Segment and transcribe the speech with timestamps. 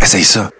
[0.00, 0.50] Essaye ça.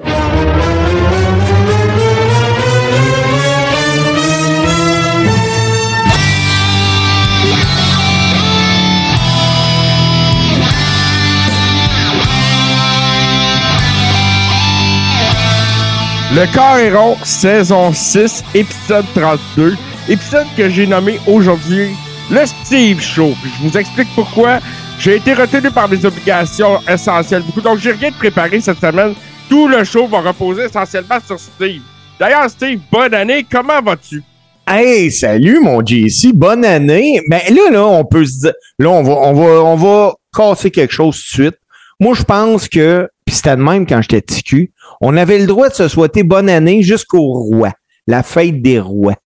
[16.35, 19.77] Le corps est rond, saison 6, épisode 32.
[20.09, 21.91] Épisode que j'ai nommé aujourd'hui
[22.31, 23.33] le Steve Show.
[23.45, 24.59] Je vous explique pourquoi.
[24.99, 27.61] J'ai été retenu par mes obligations essentielles beaucoup.
[27.61, 29.15] Donc, j'ai rien de préparé cette semaine.
[29.49, 31.83] Tout le show va reposer essentiellement sur Steve.
[32.19, 33.47] D'ailleurs, Steve, bonne année.
[33.49, 34.23] Comment vas-tu?
[34.67, 37.21] Hey, salut mon JC, bonne année.
[37.29, 40.71] Mais là, là, on peut se dire, là, on va, on va, on va casser
[40.73, 41.59] quelque chose tout de suite.
[42.01, 45.69] Moi, je pense que, puis c'était de même quand j'étais TQ, on avait le droit
[45.69, 47.73] de se souhaiter bonne année jusqu'au roi,
[48.07, 49.17] la fête des rois.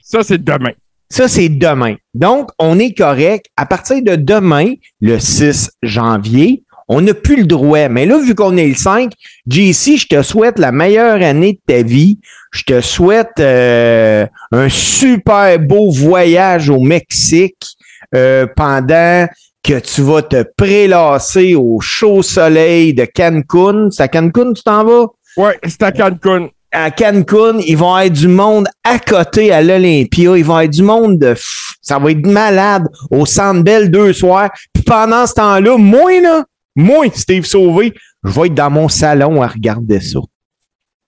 [0.00, 0.72] Ça, c'est demain.
[1.12, 1.96] Ça, c'est demain.
[2.14, 3.44] Donc, on est correct.
[3.58, 7.86] À partir de demain, le 6 janvier, on n'a plus le droit.
[7.90, 9.12] Mais là, vu qu'on est le 5,
[9.46, 12.18] JC, je te souhaite la meilleure année de ta vie.
[12.50, 17.76] Je te souhaite euh, un super beau voyage au Mexique
[18.14, 19.28] euh, pendant
[19.62, 23.90] que tu vas te prélasser au chaud soleil de Cancun.
[23.90, 25.08] C'est à Cancun, tu t'en vas?
[25.36, 26.48] Ouais, c'est à Cancun.
[26.72, 30.36] À Cancun, ils vont être du monde à côté à l'Olympia.
[30.36, 31.34] Ils vont être du monde de...
[31.82, 34.50] Ça va être malade au Centre Bell deux soirs.
[34.72, 37.92] Puis pendant ce temps-là, moi, là, moi, Steve Sauvé,
[38.24, 40.20] je vais être dans mon salon à regarder ça.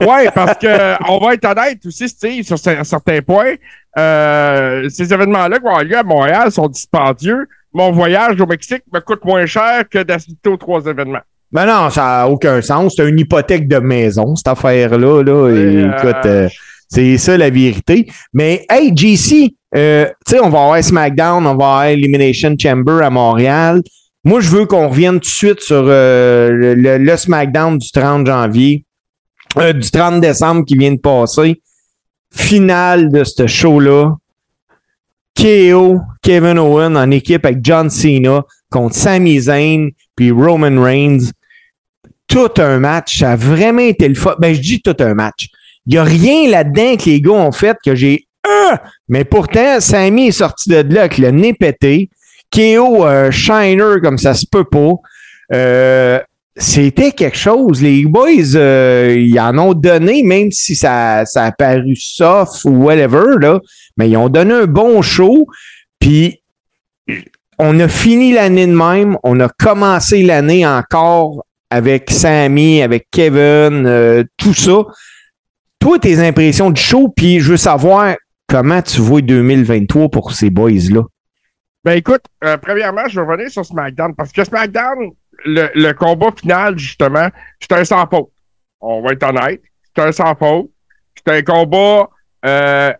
[0.05, 3.55] Ouais, parce que on va être honnête aussi, Steve, sur cer- certains points.
[3.97, 7.49] Euh, ces événements-là qui vont avoir lieu à Montréal sont dispendieux.
[7.73, 11.23] Mon voyage au Mexique me coûte moins cher que d'assister aux trois événements.
[11.55, 12.95] Ben non, ça n'a aucun sens.
[12.97, 15.23] C'est une hypothèque de maison, cette affaire-là.
[15.23, 15.51] Là.
[15.51, 16.49] Et, Euh, écoute, euh,
[16.89, 18.11] c'est ça la vérité.
[18.33, 23.05] Mais hey, JC, euh, tu sais, on va avoir SmackDown, on va avoir Elimination Chamber
[23.05, 23.83] à Montréal.
[24.25, 28.85] Moi, je veux qu'on revienne tout de suite sur euh, le, SmackDown du 30 janvier,
[29.57, 31.63] du 30 décembre qui vient de passer.
[32.33, 34.17] Finale de ce show-là.
[35.37, 41.31] KO, Kevin Owen en équipe avec John Cena contre Sami Zayn puis Roman Reigns.
[42.35, 43.21] Tout un match.
[43.21, 44.35] Ça a vraiment été le fun.
[44.41, 45.47] Ben, je dis tout un match.
[45.87, 48.27] Il n'y a rien là-dedans que les gars ont fait que j'ai.
[48.45, 48.83] Ah!
[49.09, 52.11] Mais pourtant, Sami est sorti de là avec le nez pété.
[52.53, 54.95] KO euh, Shiner comme ça se peut pas.
[55.53, 56.19] Euh,
[56.57, 57.81] c'était quelque chose.
[57.81, 62.71] Les boys, euh, ils en ont donné, même si ça, ça a paru soft ou
[62.83, 63.61] whatever, là.
[63.97, 65.47] Mais ils ont donné un bon show.
[66.01, 66.43] Puis
[67.61, 69.19] on a fini l'année de même.
[69.23, 74.85] On a commencé l'année encore avec Sammy, avec Kevin, euh, tout ça.
[75.81, 78.15] Toi, tes impressions du show, puis je veux savoir
[78.49, 81.03] comment tu vois 2023 pour ces boys-là.
[81.83, 85.11] Ben écoute, euh, premièrement, je vais revenir sur SmackDown parce que SmackDown,
[85.45, 87.29] le, combat final, justement,
[87.61, 88.31] c'était un sans faute.
[88.81, 89.63] On va être honnête.
[89.83, 90.71] C'était un sans faute.
[91.17, 92.09] C'était un combat.
[92.47, 92.93] Euh,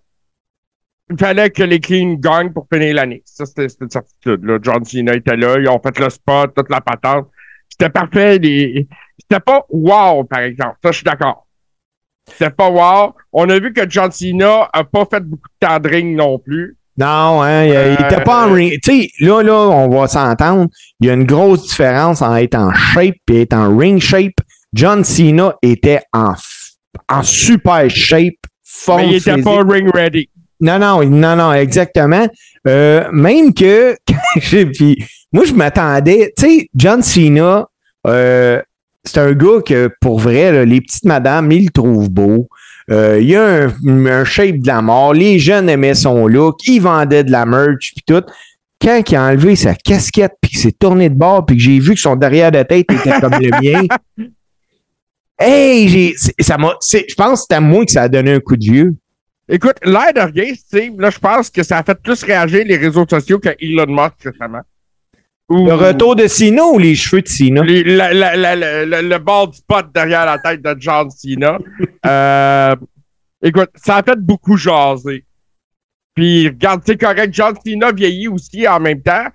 [1.11, 3.23] il fallait que les Clean gagnent pour finir l'année.
[3.25, 4.45] Ça, c'était c'était une certitude.
[4.45, 4.59] Là.
[4.61, 5.59] John Cena était là.
[5.61, 7.29] Ils ont fait le spot, toute la patente.
[7.77, 8.39] C'était parfait.
[8.39, 8.87] Les...
[9.19, 10.77] C'était pas wow, par exemple.
[10.83, 11.47] Ça, je suis d'accord.
[12.31, 13.15] C'était pas wow.
[13.33, 16.39] On a vu que John Cena a pas fait beaucoup de temps de ring non
[16.39, 16.77] plus.
[16.97, 18.79] Non, hein, il, il Euh, était pas en ring.
[18.83, 20.69] Tu sais, là, là, on va s'entendre.
[21.01, 24.35] Il y a une grosse différence en être en shape et être en ring shape.
[24.73, 26.35] John Cena était en,
[27.09, 29.45] en super shape, forme Mais il était physique.
[29.45, 30.31] pas ring ready.
[30.61, 32.27] Non, non, non, non, exactement.
[32.67, 33.97] Euh, même que,
[34.73, 37.69] puis moi, je m'attendais, tu sais, John Cena,
[38.07, 38.63] euh,
[39.05, 42.49] c'est un gars que, pour vrai, là, les petites madames, ils le trouvent beau.
[42.91, 45.15] Euh, il y a un, un shape de la mort.
[45.15, 46.67] Les jeunes aimaient son look.
[46.67, 48.25] Il vendait de la merch, puis tout.
[48.81, 51.79] Quand il a enlevé sa casquette, puis qu'il s'est tourné de bord, puis que j'ai
[51.79, 53.87] vu que son derrière de tête était comme le mien.
[55.37, 58.39] Hey, j'ai, ça m'a, je pense que c'est à moi que ça a donné un
[58.39, 58.95] coup de vieux.
[59.49, 62.77] Écoute, l'air de rien, Steve, là, je pense que ça a fait plus réagir les
[62.77, 64.63] réseaux sociaux que Elon Musk récemment.
[65.51, 67.63] Ou- Le retour de Cena ou les cheveux de Cena?
[67.63, 71.11] les- la- la- la- la- la- le bord du pot derrière la tête de John
[71.11, 71.59] Cena.
[72.07, 72.77] Euh,
[73.43, 75.25] écoute, ça a fait beaucoup jaser.
[76.15, 79.27] Puis, regarde, c'est correct, John Cena vieillit aussi en même temps.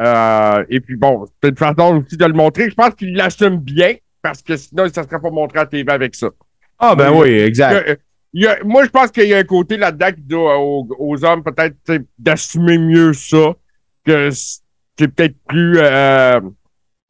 [0.00, 2.68] Euh, et puis, bon, c'est une façon aussi de le montrer.
[2.68, 5.90] Je pense qu'il l'assume bien, parce que sinon, ça ne serait pas montré à TV
[5.90, 6.28] avec ça.
[6.78, 8.00] Ah, ben oui, exact.
[8.34, 10.58] A- il y a- moi, je pense qu'il y a un côté là-dedans qui doit
[10.58, 11.76] aux, aux hommes peut-être
[12.18, 13.54] d'assumer mieux ça,
[14.04, 16.40] que c'est peut-être plus, euh,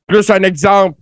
[0.06, 0.98] plus un exemple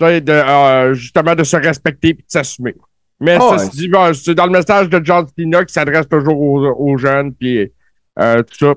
[0.00, 2.74] de, euh, justement de se respecter et de s'assumer.
[3.20, 3.88] Mais Ah ça ouais.
[3.88, 7.72] bon, c'est dans le message de John Cena qui s'adresse toujours aux, aux jeunes puis
[8.20, 8.74] euh, tout ça.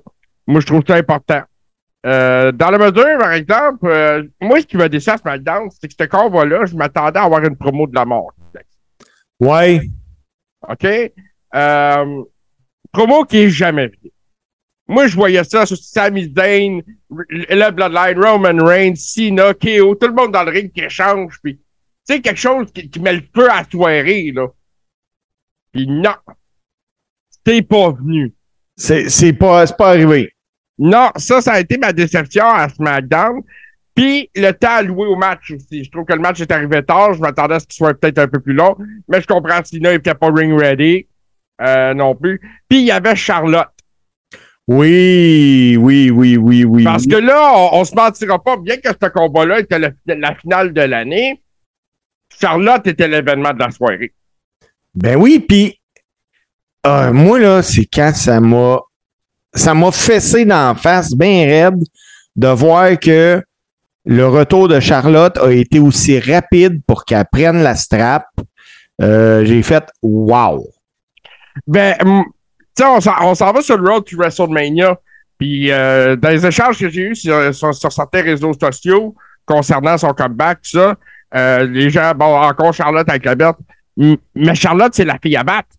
[0.48, 1.42] Moi, je trouve ça important.
[2.08, 5.88] Euh, dans la mesure, par exemple, euh, moi, ce qui m'a déçu à SmackDown, c'est
[5.88, 8.34] que ce combat-là, je m'attendais à avoir une promo de la mort.
[9.40, 9.82] Ouais.
[10.68, 10.86] OK?
[11.56, 12.24] Euh,
[12.92, 14.12] promo qui est jamais vue.
[14.88, 20.14] Moi, je voyais ça sur Sami Zayn, le Bloodline, Roman Reigns, Cena, KO, tout le
[20.14, 21.62] monde dans le ring qui échange, puis tu
[22.16, 24.48] sais, quelque chose qui, qui, met le feu à soirée, là.
[25.72, 26.16] Puis non,
[27.46, 28.34] c'est pas venu.
[28.76, 30.34] C'est pas, pas arrivé.
[30.78, 33.44] Non, ça, ça a été ma déception à SmackDown.
[33.96, 35.84] Puis le temps alloué au match aussi.
[35.84, 37.14] Je trouve que le match est arrivé tard.
[37.14, 38.76] Je m'attendais à ce qu'il soit peut-être un peu plus long.
[39.08, 41.08] Mais je comprends Sina n'était pas ring ready
[41.62, 42.40] euh, non plus.
[42.70, 43.68] Puis il y avait Charlotte.
[44.68, 46.84] Oui, oui, oui, oui, oui.
[46.84, 50.36] Parce que là, on, on se mentira pas, bien que ce combat-là était le, la
[50.36, 51.42] finale de l'année,
[52.40, 54.14] Charlotte était l'événement de la soirée.
[54.96, 55.80] Ben oui, puis
[56.86, 58.80] euh, moi, là, c'est quand ça m'a
[59.54, 61.84] ça m'a fessé d'en face, bien raide,
[62.36, 63.44] de voir que
[64.06, 68.26] le retour de Charlotte a été aussi rapide pour qu'elle prenne la strap.
[69.02, 70.68] Euh, J'ai fait wow.
[71.68, 72.86] Ben, tu sais,
[73.22, 74.98] on s'en va sur le road to WrestleMania.
[75.38, 79.16] Puis, euh, dans les échanges que j'ai eus sur, sur, sur, certains réseaux sociaux
[79.46, 80.96] concernant son comeback, tout ça,
[81.34, 83.56] euh, les gens, bon, encore Charlotte avec la bête.
[83.98, 85.70] Mais Charlotte, c'est la fille à battre.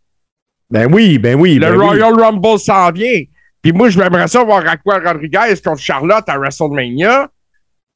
[0.70, 1.54] Ben oui, ben oui.
[1.54, 2.22] Le ben Royal oui.
[2.22, 3.20] Rumble s'en vient.
[3.62, 7.28] Puis moi, je m'aimerais ça voir Raquel Rodriguez contre Charlotte à WrestleMania.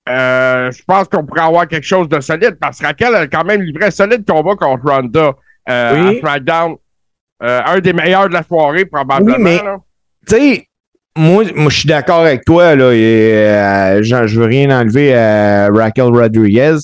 [0.08, 3.44] Euh, je pense qu'on pourrait avoir quelque chose de solide parce que Raquel a quand
[3.44, 5.32] même livré un solide combat contre Ronda
[5.68, 6.16] euh, Oui.
[6.16, 6.76] à SmackDown.
[7.42, 9.36] Euh, un des meilleurs de la soirée, probablement.
[9.36, 9.60] Oui, mais-.
[10.28, 10.68] Tu sais,
[11.16, 12.92] moi, moi je suis d'accord avec toi, là.
[12.92, 16.76] Et, je, je veux rien enlever à Raquel Rodriguez.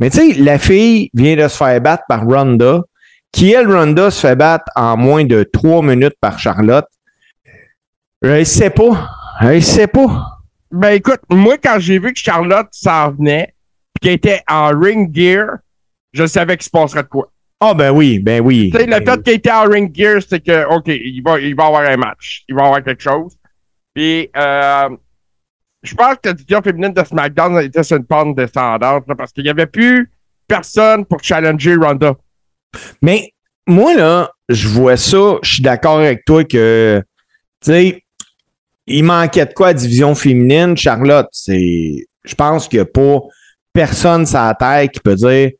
[0.00, 2.80] Mais tu sais, la fille vient de se faire battre par Ronda,
[3.32, 6.86] qui, elle, Ronda, se fait battre en moins de trois minutes par Charlotte.
[8.20, 9.10] Je sais pas.
[9.40, 10.33] Je sais pas.
[10.74, 13.54] Ben écoute, moi, quand j'ai vu que Charlotte s'en venait,
[13.94, 15.58] puis qu'elle était en ring gear,
[16.12, 17.30] je savais qu'il se passerait de quoi.
[17.60, 18.70] Ah, ben oui, ben oui.
[18.72, 21.38] Tu sais, le Ben fait qu'il était en ring gear, c'est que, OK, il va,
[21.38, 22.42] il va avoir un match.
[22.48, 23.36] Il va avoir quelque chose.
[23.94, 24.88] Puis, euh,
[25.84, 29.32] je pense que la division féminine de SmackDown était sur une pente descendante, là, parce
[29.32, 30.10] qu'il n'y avait plus
[30.48, 32.16] personne pour challenger Ronda.
[33.00, 33.32] Mais
[33.66, 37.00] moi, là, je vois ça, je suis d'accord avec toi que,
[37.60, 38.03] tu sais,
[38.86, 40.76] il manquait de quoi à division féminine.
[40.76, 42.06] Charlotte, c'est.
[42.24, 43.20] Je pense qu'il n'y a pas
[43.72, 45.50] personne sur la terre qui peut dire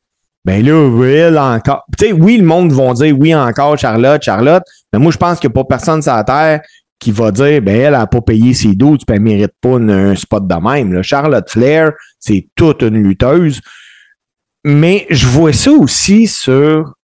[0.44, 1.84] ben là, Will encore.
[1.98, 4.62] Tu sais, oui, le monde vont dire oui encore Charlotte, Charlotte.
[4.92, 6.60] Mais moi, je pense qu'il n'y a pas personne sur la terre
[6.98, 9.76] qui va dire ben elle n'a pas payé ses 12, puis elle ne mérite pas
[9.76, 11.02] un spot de même.
[11.02, 13.60] Charlotte Flair, c'est toute une lutteuse.
[14.64, 16.94] Mais je vois ça aussi sur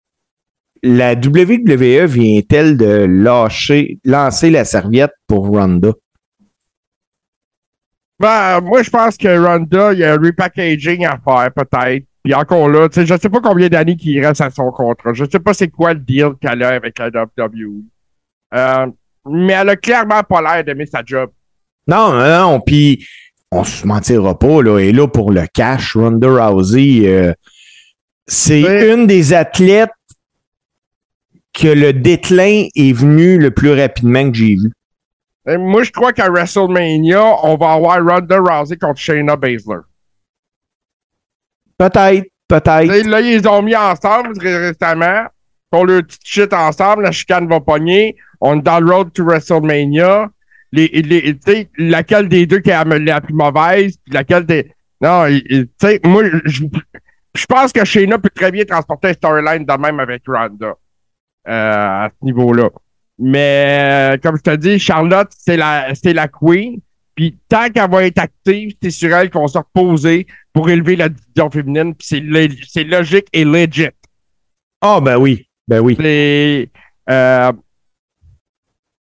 [0.83, 5.93] la WWE vient-elle de lâcher, lancer la serviette pour Ronda?
[8.21, 12.05] Ben, moi, je pense que Ronda, il y a un repackaging à faire, peut-être.
[12.23, 15.15] Puis encore là, tu sais, je sais pas combien d'années qu'il reste à son contrat.
[15.15, 17.83] Je sais pas c'est quoi le deal qu'elle a avec la WWE.
[18.55, 18.87] Euh,
[19.27, 21.31] mais elle a clairement pas l'air d'aimer sa job.
[21.87, 22.61] Non, non, non.
[22.61, 23.07] Puis,
[23.51, 24.79] on se mentira pas, là.
[24.81, 27.33] Et là, pour le cash, Ronda Rousey, euh,
[28.27, 28.93] c'est Oui.
[28.93, 29.89] une des athlètes
[31.55, 34.71] que le déclin est venu le plus rapidement que j'ai vu.
[35.49, 39.79] Et moi, je crois qu'à WrestleMania, on va avoir Ronda Rousey contre Shayna Baszler.
[41.79, 42.87] Peut-être, peut-être.
[43.07, 45.27] Là, ils les ont mis ensemble ré- récemment.
[45.71, 48.17] Pour le petit shit ensemble, la chicane va pogner.
[48.41, 50.29] On est dans le road to WrestleMania.
[50.73, 51.39] Les, les,
[51.79, 54.73] laquelle des deux qui est la, plus mauvaise, puis laquelle des.
[55.01, 56.65] Non, tu sais, moi, je,
[57.35, 60.67] je pense que Shayna peut très bien transporter un storyline de même avec Ronda.
[60.67, 60.75] euh,
[61.49, 62.69] à ce niveau-là.
[63.23, 66.81] Mais, euh, comme je te dis, Charlotte, c'est la, c'est la queen.
[67.15, 70.97] Puis tant qu'elle va être active, c'est sur elle qu'on va se reposer pour élever
[70.97, 71.95] la division féminine.
[71.95, 73.89] Puis c'est, le- c'est logique et legit.
[74.81, 75.97] Ah, ben oui, ben oui.
[76.01, 76.71] C'est,
[77.11, 77.53] euh,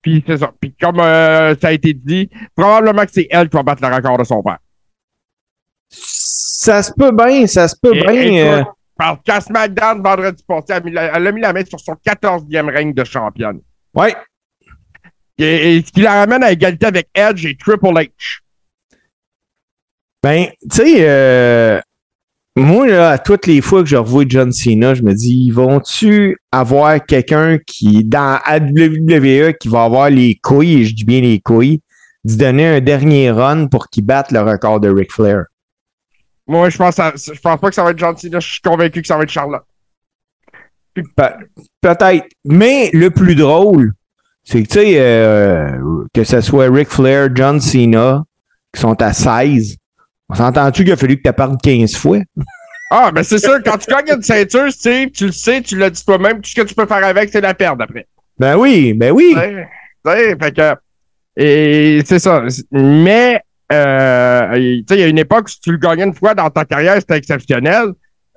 [0.02, 0.52] puis c'est ça.
[0.60, 3.94] Puis comme euh, ça a été dit, probablement que c'est elle qui va battre le
[3.94, 4.58] record de son père.
[5.90, 8.66] Ça se peut bien, ça se peut Et- bien.
[8.96, 13.04] Parce qu'à SmackDown, vendredi passé, elle a mis la main sur son 14e règne de
[13.04, 13.60] championne.
[13.98, 14.16] Ouais.
[15.38, 18.40] Et, et ce qui la ramène à égalité avec Edge et Triple H.
[20.22, 21.80] Ben, tu sais, euh,
[22.56, 27.04] moi, là, toutes les fois que je revois John Cena, je me dis, vont-tu avoir
[27.06, 31.80] quelqu'un qui, dans WWE, qui va avoir les couilles, et je dis bien les couilles,
[32.24, 35.44] d'y donner un dernier run pour qu'il batte le record de Ric Flair?
[36.48, 38.40] Moi, je pense, je pense pas que ça va être John Cena.
[38.40, 39.64] Je suis convaincu que ça va être Charlotte.
[41.16, 41.46] Pe-
[41.80, 42.26] Peut-être.
[42.44, 43.92] Mais le plus drôle,
[44.44, 45.70] c'est que, tu sais, euh,
[46.14, 48.22] que ce soit Ric Flair, John Cena,
[48.72, 49.76] qui sont à 16.
[50.28, 52.18] On s'entend-tu qu'il a fallu que tu parles 15 fois?
[52.90, 55.76] Ah, ben c'est sûr, quand tu gagnes une ceinture, tu sais, tu le sais, tu
[55.76, 58.06] l'as dit toi-même, tout ce que tu peux faire avec, c'est la perdre après.
[58.38, 59.34] Ben oui, ben oui.
[59.34, 60.74] Tu sais, fait que.
[61.36, 62.42] Et c'est ça.
[62.72, 63.40] Mais,
[63.72, 66.48] euh, tu sais, il y a une époque, si tu le gagnais une fois dans
[66.48, 67.88] ta carrière, c'était exceptionnel.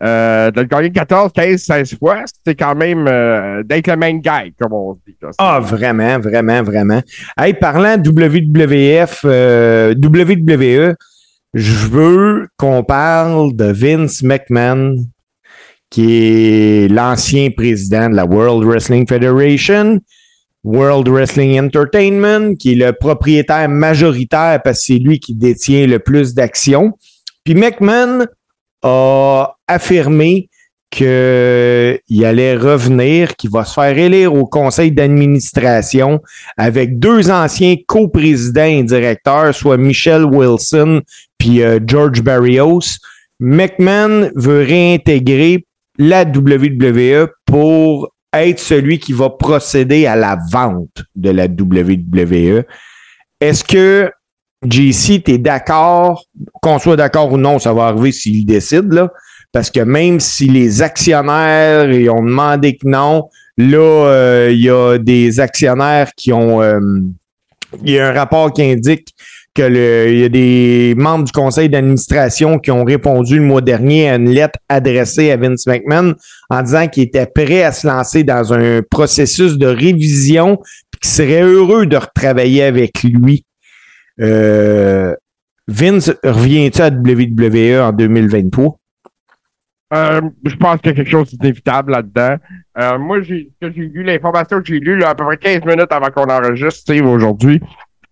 [0.01, 4.13] Euh, de le gagner 14, 15, 16 fois, c'était quand même euh, d'être le main
[4.13, 5.15] guy, comme on dit.
[5.38, 7.01] Ah, vraiment, vraiment, vraiment.
[7.38, 10.96] Hey, parlant WWF, euh, WWE,
[11.53, 14.96] je veux qu'on parle de Vince McMahon,
[15.91, 20.00] qui est l'ancien président de la World Wrestling Federation,
[20.63, 26.00] World Wrestling Entertainment, qui est le propriétaire majoritaire parce que c'est lui qui détient le
[26.00, 26.93] plus d'actions.
[27.43, 28.25] Puis McMahon
[28.83, 30.50] a affirmé
[30.91, 36.21] qu'il allait revenir, qu'il va se faire élire au conseil d'administration
[36.57, 41.01] avec deux anciens coprésidents et directeurs, soit Michelle Wilson
[41.38, 43.00] puis euh, George Barrios.
[43.39, 45.65] McMahon veut réintégrer
[45.97, 52.63] la WWE pour être celui qui va procéder à la vente de la WWE.
[53.39, 54.11] Est-ce que
[54.63, 56.25] JC, tu d'accord,
[56.62, 59.12] qu'on soit d'accord ou non, ça va arriver s'il décide, là,
[59.51, 64.70] parce que même si les actionnaires ils ont demandé que non, là, euh, il y
[64.70, 66.62] a des actionnaires qui ont...
[66.62, 66.80] euh,
[67.84, 69.15] Il y a un rapport qui indique
[69.53, 74.10] que il y a des membres du conseil d'administration qui ont répondu le mois dernier
[74.10, 76.15] à une lettre adressée à Vince McMahon
[76.50, 80.58] en disant qu'il était prêt à se lancer dans un processus de révision
[80.89, 83.44] puis qu'il serait heureux de retravailler avec lui.
[84.20, 85.15] Euh,
[85.68, 88.77] Vince, reviens-tu à WWE en 2023?
[89.94, 92.38] Euh, je pense qu'il y a quelque chose d'inévitable là-dedans.
[92.77, 96.30] Euh, moi, j'ai, lu, l'information que j'ai lue à peu près 15 minutes avant qu'on
[96.32, 97.62] enregistre, aujourd'hui,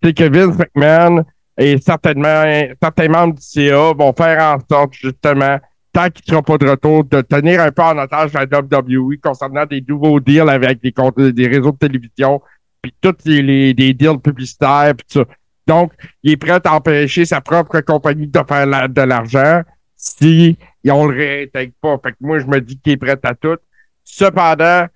[0.02, 1.24] c'est que Vince McMahon
[1.58, 2.42] et certainement
[2.82, 5.58] certains membres du CA vont faire en sorte, justement,
[5.92, 9.16] tant qu'il ne sera pas de retour, de tenir un peu en otage la WWE
[9.22, 10.92] concernant des nouveaux deals avec des,
[11.32, 12.40] des réseaux de télévision,
[12.80, 15.24] puis tous les, deals publicitaires, puis tout ça.
[15.66, 19.62] Donc, il est prêt à empêcher sa propre compagnie de faire la- de l'argent
[19.96, 20.56] si
[20.88, 21.98] on le réintègre pas.
[22.02, 23.58] Fait que moi, je me dis qu'il est prêt à tout.
[24.04, 24.86] Cependant,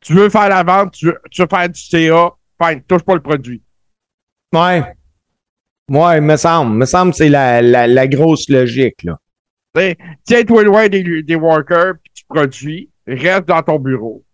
[0.00, 2.30] tu veux faire la vente, tu veux, tu veux faire du CA,
[2.62, 3.62] fine, touche pas le produit.
[4.52, 4.82] Ouais.
[5.90, 6.76] Ouais, me semble.
[6.76, 9.18] Me semble que c'est la, la, la grosse logique, là.
[10.24, 14.24] Tiens-toi loin des, des workers, puis tu produis, reste dans ton bureau.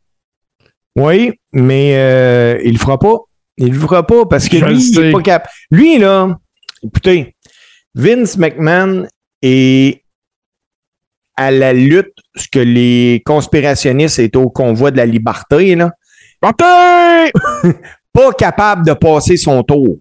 [0.96, 3.16] Oui, mais euh, il le fera pas.
[3.56, 5.50] Il le fera pas parce que Je lui, il est pas capable.
[5.70, 6.38] Lui, là,
[6.82, 7.36] écoutez,
[7.94, 9.06] Vince McMahon
[9.42, 10.02] est
[11.36, 15.90] à la lutte, ce que les conspirationnistes étaient au convoi de la liberté, là,
[18.12, 19.98] pas capable de passer son tour.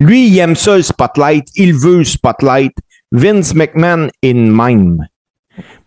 [0.00, 1.46] Lui, il aime ça, le spotlight.
[1.54, 2.72] Il veut le spotlight.
[3.12, 5.06] Vince McMahon est même.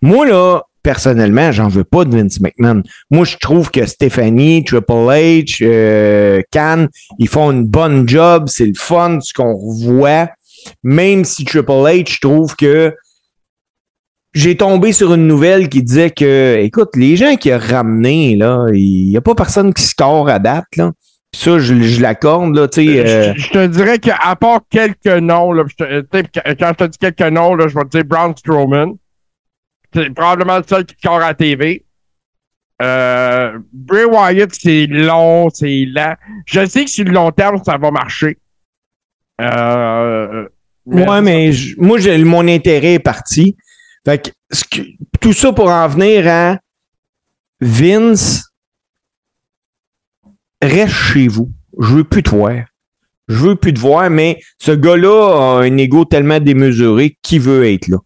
[0.01, 2.83] Moi, là, personnellement, j'en veux pas de Vince McMahon.
[3.09, 6.85] Moi, je trouve que Stephanie, Triple H, euh, Khan,
[7.17, 8.43] ils font une bonne job.
[8.47, 10.29] C'est le fun, ce qu'on revoit.
[10.83, 12.93] Même si Triple H, je trouve que
[14.33, 18.67] j'ai tombé sur une nouvelle qui disait que, écoute, les gens qui ont ramené, là,
[18.73, 20.91] il n'y a pas personne qui score à date, là.
[21.31, 22.99] Puis ça, je, je l'accorde, là, tu sais.
[23.07, 26.23] euh, Je, je te dirais qu'à part quelques noms, là, je te- t'sais,
[26.59, 28.93] quand je te dis quelques noms, là, je vais te dire Braun Strowman.
[29.95, 31.85] C'est probablement le seul qui score à la TV.
[32.81, 36.15] Euh, Bray Wyatt, c'est long, c'est lent.
[36.45, 38.37] Je sais que sur le long terme, ça va marcher.
[39.41, 40.47] Euh,
[40.85, 43.57] Ouais, mais je- moi, j'ai, mon intérêt est parti.
[44.05, 44.87] Fait que, ce que-
[45.19, 46.59] tout ça pour en venir à
[47.59, 48.43] Vince,
[50.61, 51.51] reste chez vous.
[51.79, 52.65] Je veux plus te voir.
[53.27, 57.65] Je veux plus te voir, mais ce gars-là a un ego tellement démesuré qu'il veut
[57.65, 57.97] être là.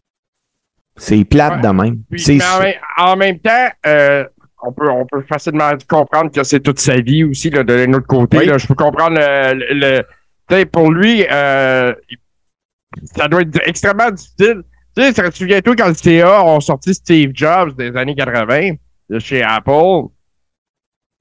[1.00, 1.98] C'est plate de même.
[2.10, 4.26] Puis, C'est mais en, même- en même temps, euh,
[4.62, 7.98] on, peut, on peut facilement comprendre que c'est toute sa vie aussi, là, de l'autre
[8.00, 8.38] autre côté.
[8.40, 8.46] Oui.
[8.46, 8.58] là.
[8.58, 10.66] je peux comprendre le.
[10.66, 11.94] pour lui, euh,
[13.16, 14.64] ça doit être extrêmement difficile.
[14.98, 18.72] Tu sais, te souviens-toi quand le CA ont sorti Steve Jobs des années 80
[19.10, 20.08] de chez Apple?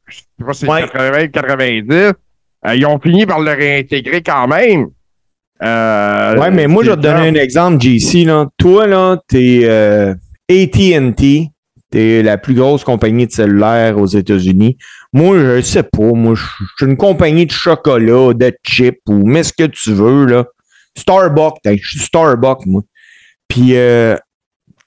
[0.09, 0.81] Je sais pas si c'est Ouais.
[0.89, 1.93] 80 90.
[1.93, 2.13] euh,
[2.75, 4.89] ils ont fini par le réintégrer quand même.
[5.63, 8.25] Euh, Ouais, mais moi, je vais te donner un exemple, JC.
[8.25, 8.47] Là.
[8.59, 10.15] Toi, là, t'es euh,
[10.51, 11.51] AT&T.
[11.91, 14.77] T'es la plus grosse compagnie de cellulaire aux États-Unis.
[15.15, 16.13] Moi, je sais pas.
[16.13, 16.43] Moi, je
[16.77, 20.45] suis une compagnie de chocolat, de chips ou mets ce que tu veux, là.
[20.97, 22.83] Starbucks, je suis Starbucks, moi.
[23.49, 24.17] Puis, euh,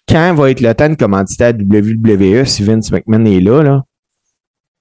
[0.08, 3.84] quand va être le temps de commanditer à WWE si Vince McMahon est là, là?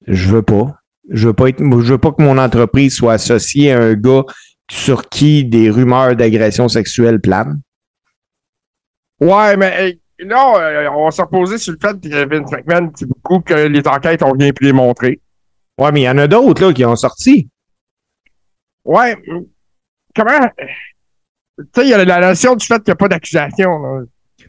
[0.07, 0.75] Je veux pas.
[1.09, 4.25] Je veux pas être, je veux pas que mon entreprise soit associée à un gars
[4.71, 7.61] sur qui des rumeurs d'agression sexuelle planent.
[9.21, 12.91] Ouais, mais hey, non, euh, on va se reposer sur le fait que Vince McMahon
[12.95, 15.21] dit beaucoup que les enquêtes ont rien pu les montrer.
[15.79, 17.49] Ouais, mais il y en a d'autres là qui ont sorti.
[18.85, 19.45] Ouais, mm,
[20.15, 20.49] comment.
[21.59, 24.07] Tu sais, il y a la notion du fait qu'il n'y a pas d'accusation.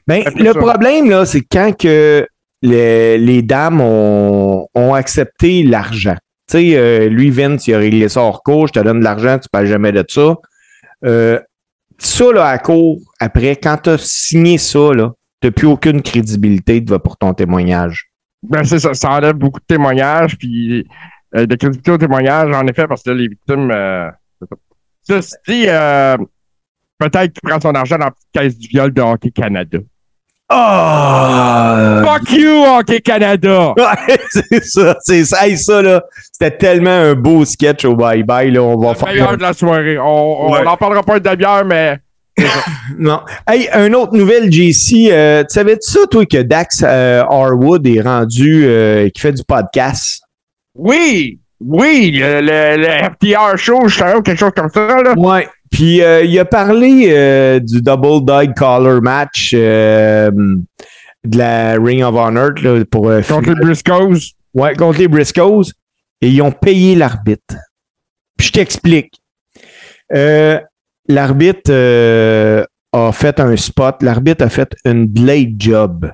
[0.08, 0.60] Ben, le ça.
[0.60, 2.28] problème, là, c'est quand que
[2.62, 6.16] les, les dames ont, ont accepté l'argent.
[6.52, 9.06] Tu sais, euh, lui, Vince, il a réglé ça hors cours, je te donne de
[9.06, 10.36] l'argent, tu parles jamais de ça.
[11.06, 11.40] Euh,
[11.98, 16.02] ça, là, à court, après, quand tu as signé ça, là, tu n'as plus aucune
[16.02, 18.12] crédibilité pour ton témoignage.
[18.44, 20.86] Ben, c'est ça, ça enlève beaucoup de témoignages, puis
[21.38, 23.74] euh, de crédibilité aux témoignages, en effet, parce que les victimes.
[25.04, 25.68] Ceci dit,
[26.98, 29.78] peut-être qu'il prend son argent dans la petite caisse du viol de Hockey Canada.
[30.54, 32.02] Ah!
[32.04, 33.74] Fuck you, Hockey Canada!
[33.78, 35.46] Ouais, c'est ça, c'est ça.
[35.46, 38.62] Hey, ça, là, c'était tellement un beau sketch au bye-bye, là.
[38.62, 39.08] On va Le faire.
[39.10, 39.98] meilleur de la soirée.
[40.00, 40.64] On Ouais.
[40.64, 41.98] n'en parlera pas une demi-heure, mais.
[42.98, 43.22] Non.
[43.48, 45.10] Hey, un autre nouvelle, JC.
[45.12, 49.44] Euh, tu savais-tu ça, toi, que Dax euh, Harwood est rendu, euh, qui fait du
[49.44, 50.22] podcast?
[50.76, 51.40] Oui!
[51.60, 52.12] Oui!
[52.20, 55.14] Le, le, le FTR show, je savais, quelque chose comme ça, là.
[55.16, 55.48] Ouais.
[55.72, 60.30] Puis euh, il a parlé euh, du Double Dog Collar match euh,
[61.24, 64.34] de la Ring of Honor là, pour Contre les Briscoes?
[64.54, 65.72] Ouais, contre les Briscoes.
[66.22, 67.56] Et ils ont payé l'arbitre.
[68.38, 69.14] Puis je t'explique.
[71.08, 71.72] L'arbitre
[72.94, 74.04] a fait un spot.
[74.04, 76.12] L'arbitre a fait une blade job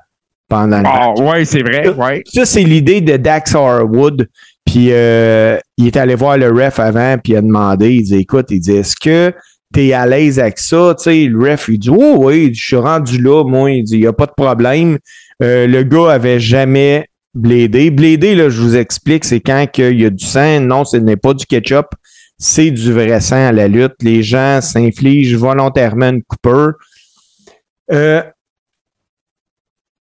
[0.47, 1.19] pendant le Ah, match.
[1.19, 2.23] ouais, c'est vrai, ouais.
[2.25, 4.27] Ça, c'est l'idée de Dax Harwood.
[4.67, 8.17] Puis euh, il est allé voir le ref avant, puis il a demandé, il dit,
[8.17, 9.33] écoute, il dit, est-ce que
[9.73, 10.93] tu es à l'aise avec ça?
[10.97, 13.95] Tu sais, le ref, il dit, oh oui, je suis rendu là, moi, il dit,
[13.95, 14.97] il n'y a pas de problème.
[15.41, 17.89] Euh, le gars avait jamais blédé.
[17.91, 20.59] Blédé, là, je vous explique, c'est quand il y a du sang.
[20.59, 21.87] Non, ce n'est pas du ketchup.
[22.37, 23.95] C'est du vrai sang à la lutte.
[24.01, 26.73] Les gens s'infligent volontairement une coupeur.
[27.91, 28.21] Euh,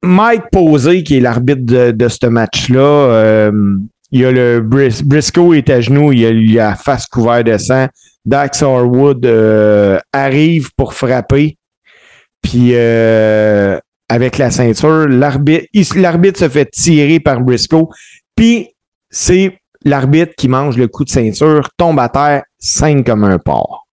[0.02, 3.78] Mike Posey, qui est l'arbitre de, de ce match-là, euh,
[4.14, 7.48] il y a le Bris- Briscoe est à genoux, il a, il a face couverte
[7.48, 7.88] de sang.
[8.24, 11.58] Dax Harwood euh, arrive pour frapper.
[12.42, 17.88] Puis euh, avec la ceinture, l'arbitre se fait tirer par Briscoe.
[18.36, 18.70] Puis
[19.10, 23.88] c'est l'arbitre qui mange le coup de ceinture, tombe à terre, saigne comme un porc.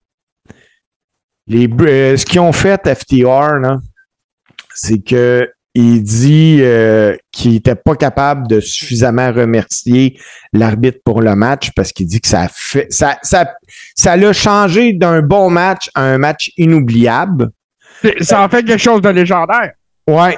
[1.47, 3.79] Les, euh, ce qu'ils ont fait, FTR,
[4.75, 10.19] c'est que il dit euh, qu'il n'était pas capable de suffisamment remercier
[10.53, 13.53] l'arbitre pour le match parce qu'il dit que ça a fait ça ça
[13.95, 17.51] ça l'a changé d'un bon match à un match inoubliable.
[18.21, 19.73] Ça en fait quelque chose de légendaire.
[20.09, 20.37] Ouais.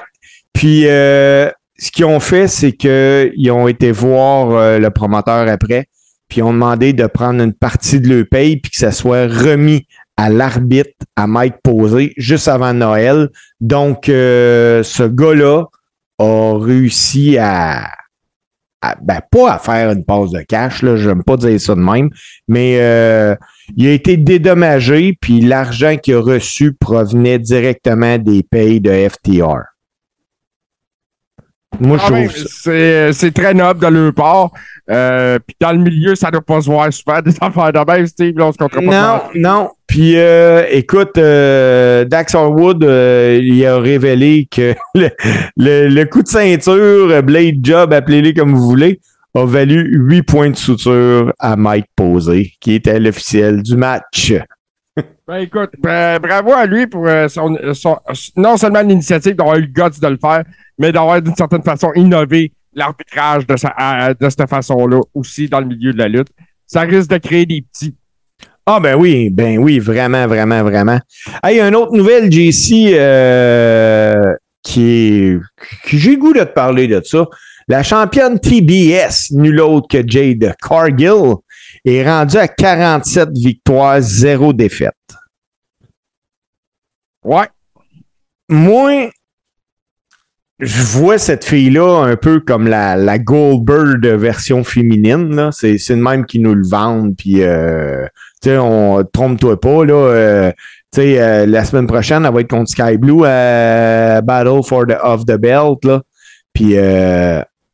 [0.52, 5.86] Puis euh, ce qu'ils ont fait, c'est qu'ils ont été voir euh, le promoteur après,
[6.28, 9.26] puis ils ont demandé de prendre une partie de leur paye, puis que ça soit
[9.26, 9.86] remis
[10.16, 13.28] à l'arbitre, à Mike Posé, juste avant Noël.
[13.60, 15.64] Donc, euh, ce gars-là
[16.18, 17.88] a réussi à,
[19.02, 22.10] ben, pas à faire une passe de cash, là, j'aime pas dire ça de même,
[22.48, 23.34] mais euh,
[23.76, 29.71] il a été dédommagé, puis l'argent qu'il a reçu provenait directement des payes de FTR.
[31.80, 32.48] Moi, je Quand même, trouve ça.
[32.62, 34.50] C'est c'est très noble de leur part.
[34.90, 37.92] Euh, Puis dans le milieu, ça ne doit pas se voir souvent des affaires de
[37.92, 38.36] même, Steve.
[38.38, 38.68] Là, on se pas.
[38.80, 39.70] Non, non.
[39.86, 45.10] Puis, euh, écoute, euh, Dax Harwood, euh, il a révélé que le,
[45.56, 46.72] le- le coup de ceinture,
[47.10, 49.00] euh, Blade Job, appelez-les comme vous voulez,
[49.34, 54.32] a valu 8 points de suture à Mike Posey, qui était l'officiel du match.
[55.26, 57.56] Ben écoute, bra- bravo à lui pour euh, son,
[58.36, 60.44] non seulement l'initiative d'avoir eu le guts de le faire,
[60.78, 65.98] mais d'avoir d'une certaine façon innové l'arbitrage de, cette façon-là aussi dans le milieu de
[65.98, 66.28] la lutte.
[66.66, 67.94] Ça risque de créer des petits.
[68.66, 70.98] Ah ben oui, ben oui, vraiment, vraiment, vraiment.
[71.42, 75.36] Hey, une autre nouvelle, JC, euh, qui
[75.86, 77.26] j'ai goût de te parler de ça.
[77.68, 81.34] La championne TBS, nul autre que Jade Cargill,
[81.84, 84.94] est rendue à 47 victoires, 0 défaite.
[87.24, 87.48] Ouais.
[88.48, 89.10] Moi,
[90.62, 95.34] je vois cette fille-là un peu comme la, la Goldberg version féminine.
[95.34, 95.50] là.
[95.52, 97.16] C'est, c'est le même qui nous le vendent.
[97.16, 98.06] Puis, euh,
[98.40, 99.84] tu sais, on trompe-toi pas.
[99.84, 100.52] Là, euh,
[100.92, 104.86] tu sais, euh, la semaine prochaine, elle va être contre Sky Blue à Battle for
[104.86, 105.84] the of the Belt.
[105.84, 106.02] Là.
[106.52, 106.76] Puis,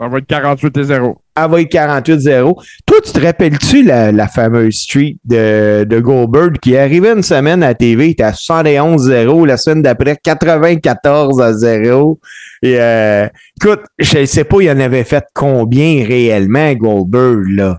[0.01, 1.21] Ça va être 48 et 0.
[1.37, 2.55] elle va être 48-0.
[2.87, 7.23] Toi, tu te rappelles-tu la, la fameuse street de, de Goldberg qui est arrivée une
[7.25, 12.21] semaine à TV, il était à 71-0, la semaine d'après 94 à 0.
[12.63, 13.27] Et euh,
[13.61, 17.79] écoute, je ne sais pas, il en avait fait combien réellement Goldberg, là.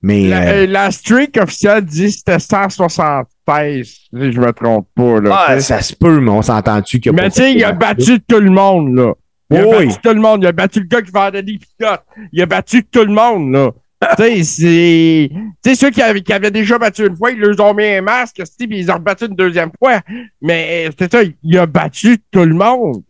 [0.00, 4.52] Mais La, euh, euh, la streak officielle dit que c'était 160 16, si je me
[4.52, 5.20] trompe pas.
[5.20, 7.72] Là, Ah, ça se peut, mais on s'entend-tu qu'il a Mais tu sais, il a
[7.72, 9.12] battu tout le monde, là.
[9.50, 9.86] Il a Oui.
[9.86, 10.42] battu tout le monde.
[10.42, 12.04] Il a battu le gars qui vendait des pilotes.
[12.32, 13.70] Il a battu tout le monde, là.
[14.16, 15.30] tu sais, c'est.
[15.32, 17.84] Tu sais, ceux qui avaient, qui avaient déjà battu une fois, ils leur ont mis
[17.86, 20.00] un masque, puis ils ont rebattu une deuxième fois.
[20.40, 23.02] Mais c'est ça, il a battu tout le monde.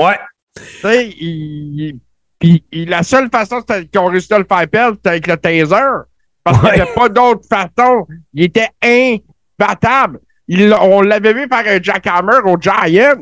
[0.00, 0.18] Ouais.
[0.56, 1.98] Tu sais, il.
[2.38, 6.04] Puis la seule façon qu'ils ont réussi à le faire perdre, c'était avec le taser.
[6.44, 8.06] Parce qu'il n'y avait pas d'autre façon.
[8.34, 10.20] Il était imbattable.
[10.46, 13.14] Il on l'avait vu faire un jackhammer au Giant.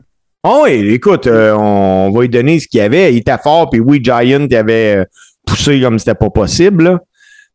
[0.44, 3.12] Oh, oui, écoute, euh, on va lui donner ce qu'il y avait.
[3.14, 5.05] Il était fort, puis oui, Giant il avait euh,
[5.46, 6.85] poussé comme c'était pas possible.
[6.85, 7.00] Là.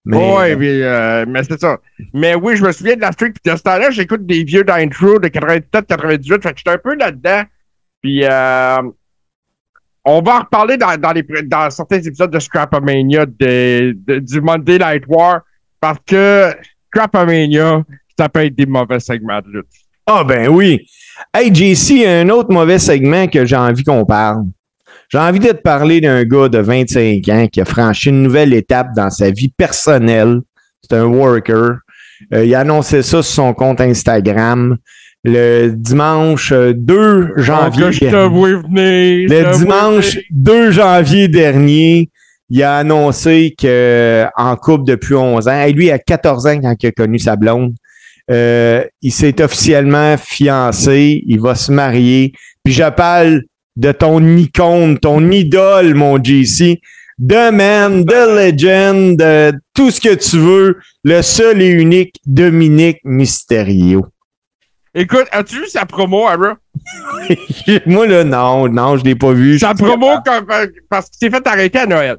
[0.06, 1.78] Mais, Ouais, mais, euh, mais c'est ça.
[2.13, 3.34] Mais oui, je me souviens de la streak.
[3.43, 6.41] Puis de ce temps-là, j'écoute des vieux d'intro de 97-98.
[6.41, 7.43] Fait que j'étais un peu là-dedans.
[8.02, 8.78] Puis euh,
[10.06, 14.39] on va en reparler dans, dans, les, dans certains épisodes de Scrapomania de, de- du
[14.39, 15.41] Monday Night War.
[15.82, 16.54] Parce que
[16.88, 17.84] Scrapomania,
[18.17, 19.67] ça peut être des mauvais segments de lutte.
[20.06, 20.88] Ah, ben oui.
[21.34, 24.45] Hey, JC, un autre mauvais segment que j'ai envie qu'on parle.
[25.10, 28.53] J'ai envie de te parler d'un gars de 25 ans qui a franchi une nouvelle
[28.53, 30.39] étape dans sa vie personnelle.
[30.82, 31.77] C'est un worker.
[32.34, 34.77] Euh, il a annoncé ça sur son compte Instagram
[35.23, 37.84] le dimanche euh, 2 janvier.
[37.84, 38.30] Donc, je te dernier.
[38.30, 39.30] vois venir.
[39.30, 40.25] je Le dimanche venir.
[40.32, 42.10] 2 janvier dernier,
[42.49, 46.75] il a annoncé qu'en couple depuis 11 ans, et lui, il a 14 ans quand
[46.82, 47.73] il a connu sa blonde,
[48.29, 52.33] euh, il s'est officiellement fiancé, il va se marier.
[52.63, 53.43] Puis je parle
[53.75, 56.81] de ton icône, ton idole, mon JC.
[57.19, 62.99] The man, the legend, euh, tout ce que tu veux, le seul et unique Dominique
[63.03, 64.05] Mysterio.
[64.93, 66.57] Écoute, as-tu vu sa promo, Ara?
[67.87, 69.57] Moi, là, non, non, je l'ai pas vu.
[69.57, 72.17] Sa promo euh, parce qu'il s'est fait arrêter à Noël.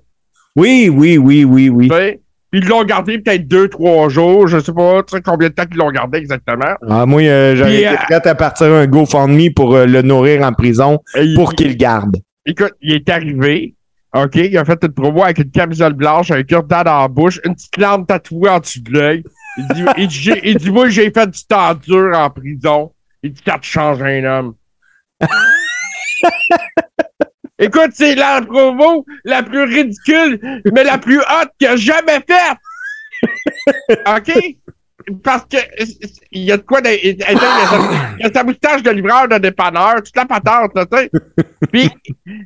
[0.56, 1.88] Oui, oui, oui, oui, oui.
[1.88, 2.20] Sais?
[2.50, 4.46] Puis ils l'ont gardé peut-être deux, trois jours.
[4.48, 6.74] Je sais pas tu sais, combien de temps qu'ils l'ont gardé exactement.
[6.88, 10.42] Ah, moi, euh, j'aurais été euh, prêt à partir un GoFundMe pour euh, le nourrir
[10.46, 12.16] en prison il- pour qu'il le garde.
[12.46, 13.74] Écoute, il est arrivé.
[14.14, 17.38] OK, il a fait une promo avec une camisole blanche, un cure-dent dans la bouche,
[17.44, 19.22] une petite lampe tatouée en dessous de l'œil.
[19.58, 22.92] Il dit, il dit, j'ai- il dit, moi, j'ai fait du temps dur en prison.
[23.22, 24.54] Il dit, ça te change un homme.
[27.58, 30.38] Écoute, c'est la promo la plus ridicule,
[30.72, 32.58] mais la plus haute a jamais faite.
[34.06, 34.32] OK?
[35.24, 35.56] Parce que
[36.32, 39.38] il y a de quoi de- il y a sa- sa moustache de livreur de
[39.38, 41.10] dépanneur, toute la patente, là, tu sais.
[41.72, 41.88] Puis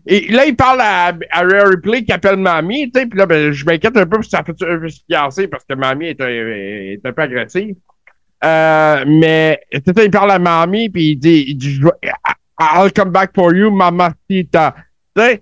[0.06, 3.50] et là, il parle à, à Ripley qui appelle Mamie, tu sais, puis là, ben,
[3.52, 7.00] je m'inquiète un peu que un peu se fiancer parce que Mamie est, un- est
[7.04, 7.74] un peu agressive.
[8.44, 11.80] Euh, mais c'est ça, il parle à Mamie, puis il dit, il dit
[12.60, 14.74] I'll come back for you, mamacita.
[15.16, 15.40] Tu sais,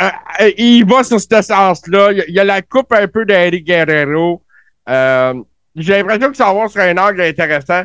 [0.00, 0.08] euh,
[0.42, 2.12] euh, il va sur ce sens-là.
[2.12, 4.42] Il y a- la coupe un peu d'Eddie Guerrero.
[4.88, 5.34] Euh,
[5.76, 7.84] J'ai l'impression que ça va sur un angle intéressant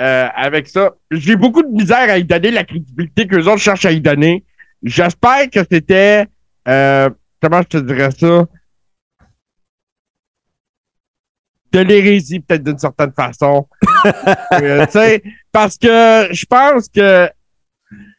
[0.00, 0.92] euh, avec ça.
[1.10, 4.00] J'ai beaucoup de misère à y donner la crédibilité que les autres cherchent à y
[4.00, 4.44] donner.
[4.82, 6.26] J'espère que c'était.
[6.68, 7.10] euh,
[7.42, 8.46] comment je te dirais ça?
[11.72, 13.68] De l'hérésie, peut-être d'une certaine façon.
[14.52, 17.28] Euh, tu sais, parce que je pense que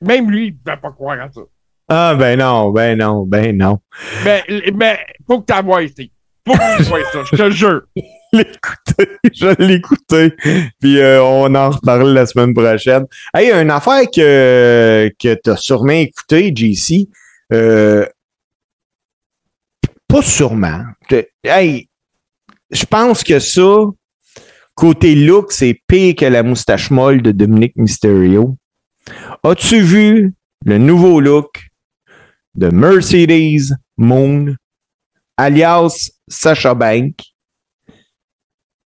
[0.01, 1.41] même lui, il ne pouvait pas croire à ça.
[1.88, 3.80] Ah, ben non, ben non, ben non.
[4.24, 4.43] Mais,
[4.74, 6.12] mais faut que tu vois ici.
[6.48, 7.82] Faut que tu ça, je te jure.
[8.34, 10.34] L'écouter, je vais l'écouter.
[10.82, 13.06] Puis euh, on en reparle la semaine prochaine.
[13.34, 17.08] Hey, une affaire que, que tu as sûrement écouté, JC.
[17.54, 18.06] Euh,
[20.08, 20.84] pas sûrement.
[21.43, 21.88] Hey,
[22.71, 23.78] je pense que ça,
[24.74, 28.58] côté look, c'est pire que la moustache molle de Dominique Mysterio.
[29.43, 30.34] As-tu vu
[30.65, 31.69] le nouveau look
[32.56, 34.56] de Mercedes Moon,
[35.38, 37.15] alias Sacha Bank?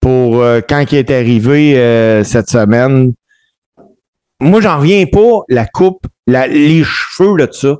[0.00, 3.12] pour euh, quand il est arrivé euh, cette semaine.
[4.40, 5.42] Moi, j'en reviens pas.
[5.48, 7.76] La coupe, la- les cheveux là, de ça,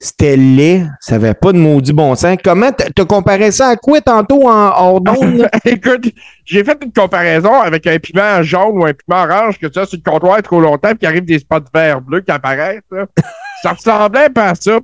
[0.00, 0.86] c'était laid.
[1.00, 2.38] Ça avait pas de maudit bon sens.
[2.42, 5.50] Comment t'as comparé ça à quoi tantôt en là?
[5.66, 6.10] Écoute,
[6.46, 9.84] j'ai fait une comparaison avec un piment jaune ou un piment orange que tu as
[9.84, 12.80] sur le comptoir trop longtemps puis qu'il arrive des spots verts bleus qui apparaissent.
[12.90, 13.04] là.
[13.62, 14.78] ça ressemblait un peu à ça.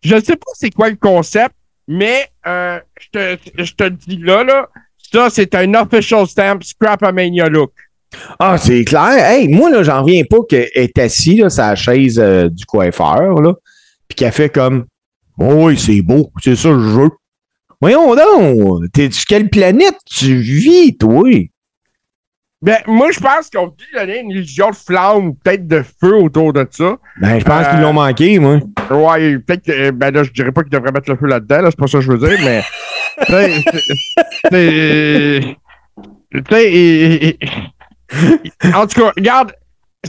[0.00, 1.54] Je ne sais pas c'est quoi le concept,
[1.86, 4.68] mais euh, je te, je te dis là, là,
[5.12, 7.72] ça, c'est un official stamp Scrapamania look.
[8.38, 9.18] Ah, c'est clair.
[9.18, 13.40] Hey, moi, là, j'en reviens pas qu'elle est assis là, la chaise euh, du coiffeur,
[13.40, 13.54] là,
[14.06, 14.86] puis qu'elle fait comme
[15.38, 17.08] Oh oui, c'est beau, c'est ça le jeu.
[17.80, 21.30] Voyons donc, t'es sur quelle planète tu vis, toi?
[22.60, 26.52] Ben, moi, je pense qu'on dit donner une illusion de flamme peut-être de feu autour
[26.52, 26.96] de ça.
[27.20, 28.58] Ben, je pense Euh, qu'ils l'ont manqué, moi.
[28.90, 31.70] Ouais, peut-être que, ben là, je dirais pas qu'il devrait mettre le feu là-dedans, là,
[31.70, 32.62] c'est pas ça que je veux dire, mais.
[36.34, 37.38] tu sais,
[38.74, 39.52] en tout cas, regarde,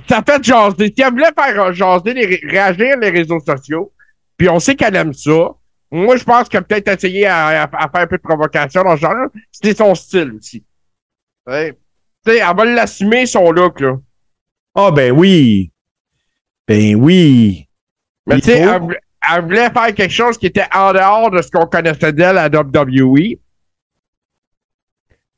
[0.08, 0.94] ça fait jaser.
[0.96, 3.92] Si elle voulait faire jaser, les, réagir les réseaux sociaux,
[4.38, 5.52] puis on sait qu'elle aime ça.
[5.92, 9.02] Moi, je pense qu'elle a peut-être essayé à, faire un peu de provocation dans ce
[9.02, 9.16] genre
[9.52, 10.64] C'était son style aussi.
[11.48, 11.76] Ouais.
[12.30, 13.98] Sais, elle va l'assumer, son look, là.
[14.76, 15.72] Ah, ben oui.
[16.68, 17.68] Ben oui.
[18.28, 21.66] Mais tu sais, elle, voulait faire quelque chose qui était en dehors de ce qu'on
[21.66, 23.40] connaissait d'elle à WWE.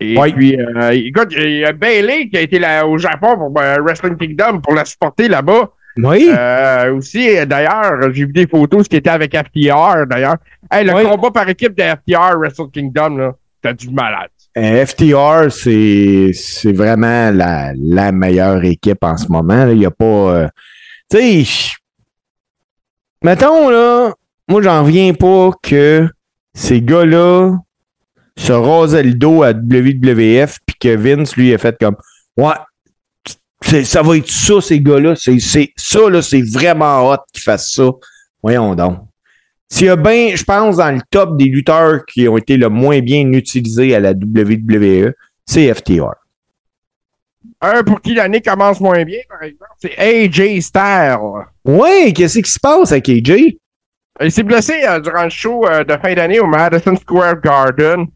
[0.02, 3.62] Et puis, euh, écoute, il y a Bailey qui a été là, au Japon pour
[3.62, 5.70] euh, Wrestling Kingdom pour la supporter là-bas.
[5.96, 6.30] Oui.
[6.36, 10.38] Euh, aussi, d'ailleurs, j'ai vu des photos, ce qui était avec FTR, d'ailleurs.
[10.70, 14.32] Hey, le combat par équipe de FTR, Wrestle Kingdom, là, t'as du malade.
[14.56, 19.68] FTR, c'est, vraiment la, la meilleure équipe en ce moment.
[19.68, 20.50] Il n'y a pas.
[21.10, 21.72] tu sais,
[23.24, 24.14] mettons, là,
[24.48, 26.10] moi, j'en reviens pas que
[26.54, 27.58] ces gars-là
[28.38, 31.96] se rasait le dos à WWF, puis que Vince, lui, a fait comme
[32.38, 32.56] Ouais,
[33.84, 35.16] ça va être ça, ces gars-là.
[35.16, 37.90] Ça, là, c'est vraiment hot qu'ils fassent ça.
[38.42, 39.00] Voyons donc.
[39.72, 42.68] S'il y a bien, je pense, dans le top des lutteurs qui ont été le
[42.68, 45.14] moins bien utilisés à la WWE,
[45.46, 46.14] c'est FTR.
[47.62, 51.18] Un pour qui l'année commence moins bien, par exemple, c'est AJ Styles.
[51.64, 53.56] Oui, qu'est-ce qui se passe avec AJ?
[54.20, 58.08] Il s'est blessé euh, durant le show euh, de fin d'année au Madison Square Garden.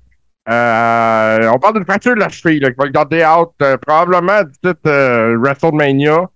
[0.50, 3.78] Euh, on parle d'une fracture de la cheville là, qui va le garder out euh,
[3.78, 6.30] probablement du titre WrestleMania.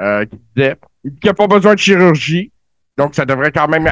[0.00, 2.52] Euh, qui disait qu'il n'a pas besoin de chirurgie.
[2.96, 3.88] Donc, ça devrait quand même.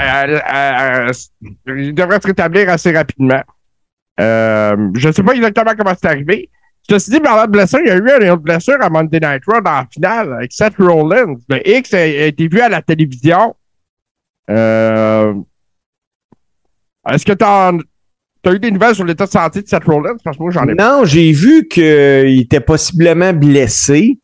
[1.66, 3.42] il devrait se rétablir assez rapidement.
[4.18, 6.50] je ne sais pas exactement comment c'est arrivé.
[6.88, 9.44] Ceci dit, par la blessure, il y a eu une autre blessure à Monday Night
[9.46, 11.36] Raw dans la finale avec Seth Rollins.
[11.48, 13.54] Le X a, été vu à la télévision.
[17.08, 17.72] Est-ce que tu as
[18.52, 20.16] eu des nouvelles sur l'état de santé de Seth Rollins?
[20.22, 24.18] Parce que moi, ai Non, j'ai vu qu'il était possiblement blessé.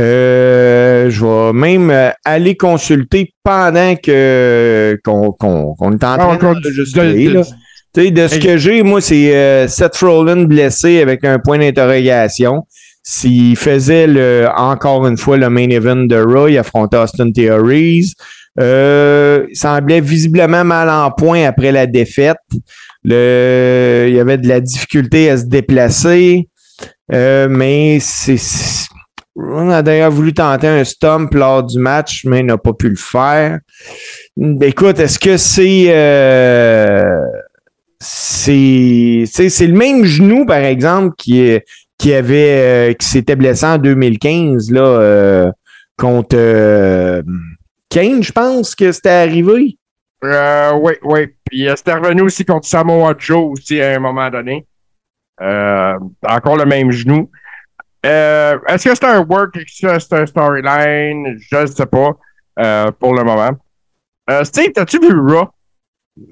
[0.00, 6.54] Euh, je vais même euh, aller consulter pendant que qu'on qu'on est en train ah,
[6.54, 11.58] de, de, de ce que j'ai, moi, c'est euh, Seth Rollins blessé avec un point
[11.58, 12.66] d'interrogation.
[13.04, 18.14] S'il faisait le, encore une fois le main event de Raw, il affrontait Austin Theories.
[18.58, 22.38] il semblait visiblement mal en point après la défaite.
[23.04, 26.48] Le, il y avait de la difficulté à se déplacer,
[27.12, 28.38] euh, mais c'est,
[29.36, 32.96] on a d'ailleurs voulu tenter un stomp lors du match, mais n'a pas pu le
[32.96, 33.58] faire.
[34.60, 37.04] Écoute, est-ce que c'est euh,
[38.00, 41.58] c'est c'est le même genou par exemple qui
[41.98, 45.50] qui avait euh, qui s'était blessé en 2015 là euh,
[45.96, 47.22] contre euh,
[47.88, 49.78] Kane, je pense que c'était arrivé.
[50.24, 51.28] Euh, oui, oui.
[51.44, 54.66] Puis euh, c'était revenu aussi contre Samoa Joe aussi à un moment donné.
[55.40, 57.30] Encore le même genou.
[58.04, 61.38] Euh, est-ce que c'est un work, est-ce que c'est un storyline?
[61.38, 62.10] Je ne sais pas
[62.58, 63.52] euh, pour le moment.
[64.30, 65.48] Euh, Steve, as-tu vu Raw?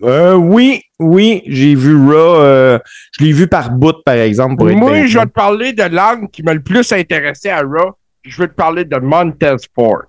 [0.05, 2.41] Euh, oui, oui, j'ai vu Raw.
[2.41, 2.79] Euh,
[3.19, 4.57] je l'ai vu par bout, par exemple.
[4.57, 7.97] Pour Moi, je vais te parler de l'angle qui m'a le plus intéressé à Raw.
[8.23, 10.05] Je vais te parler de Montez Ford.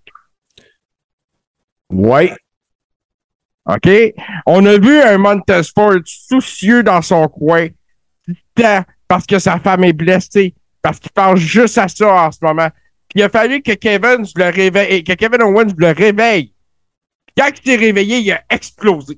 [1.89, 2.33] Ouais,
[3.65, 3.89] OK?
[4.45, 7.67] On a vu un Montesport soucieux dans son coin,
[9.07, 12.69] parce que sa femme est blessée, parce qu'il pense juste à ça en ce moment.
[13.15, 16.53] Il a fallu que Kevin le réveille, que Kevin Owens le réveille.
[17.35, 19.17] Quand il s'est réveillé, il a explosé.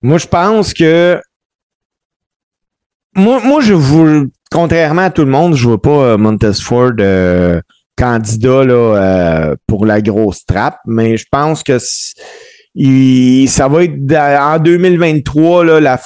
[0.00, 1.20] Moi, je pense que.
[3.14, 4.28] Moi, moi je vous.
[4.50, 7.60] Contrairement à tout le monde, je veux pas euh, Montesford euh,
[7.96, 14.58] candidat là, euh, pour la grosse trappe, mais je pense que ça va être en
[14.58, 16.00] 2023 là,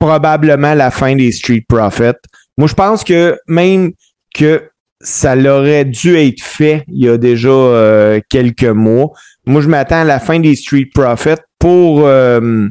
[0.00, 2.18] probablement la fin des Street Profits.
[2.56, 3.92] Moi, je pense que même
[4.34, 9.10] que ça l'aurait dû être fait il y a déjà euh, quelques mois.
[9.46, 12.68] Moi, je m'attends à la fin des Street Profits pour euh,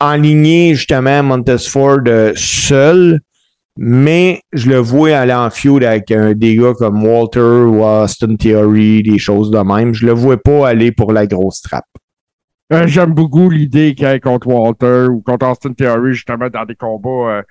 [0.00, 2.04] enligner justement Montesford
[2.36, 3.20] seul
[3.76, 8.36] mais je le vois aller en feud avec un, des gars comme Walter ou Austin
[8.36, 9.92] Theory, des choses de même.
[9.92, 11.84] Je le vois pas aller pour la grosse trappe.
[12.72, 17.42] Euh, j'aime beaucoup l'idée qu'il contre Walter ou contre Austin Theory, justement, dans des combats.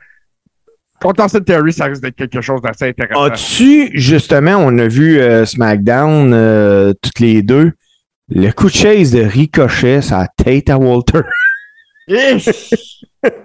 [1.03, 3.23] Euh, Austin Theory, ça risque d'être quelque chose d'assez intéressant.
[3.23, 7.73] As-tu, justement, on a vu euh, SmackDown, toutes les deux,
[8.29, 11.21] le coup de chaise de Ricochet, sa tête à Walter.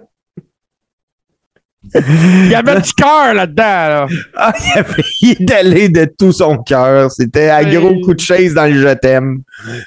[1.94, 3.62] Il y avait du cœur là-dedans.
[3.62, 4.06] Là.
[4.36, 7.10] Ah, il, avait, il est allé de tout son cœur.
[7.10, 9.42] C'était un gros coup de chaise dans le je t'aime.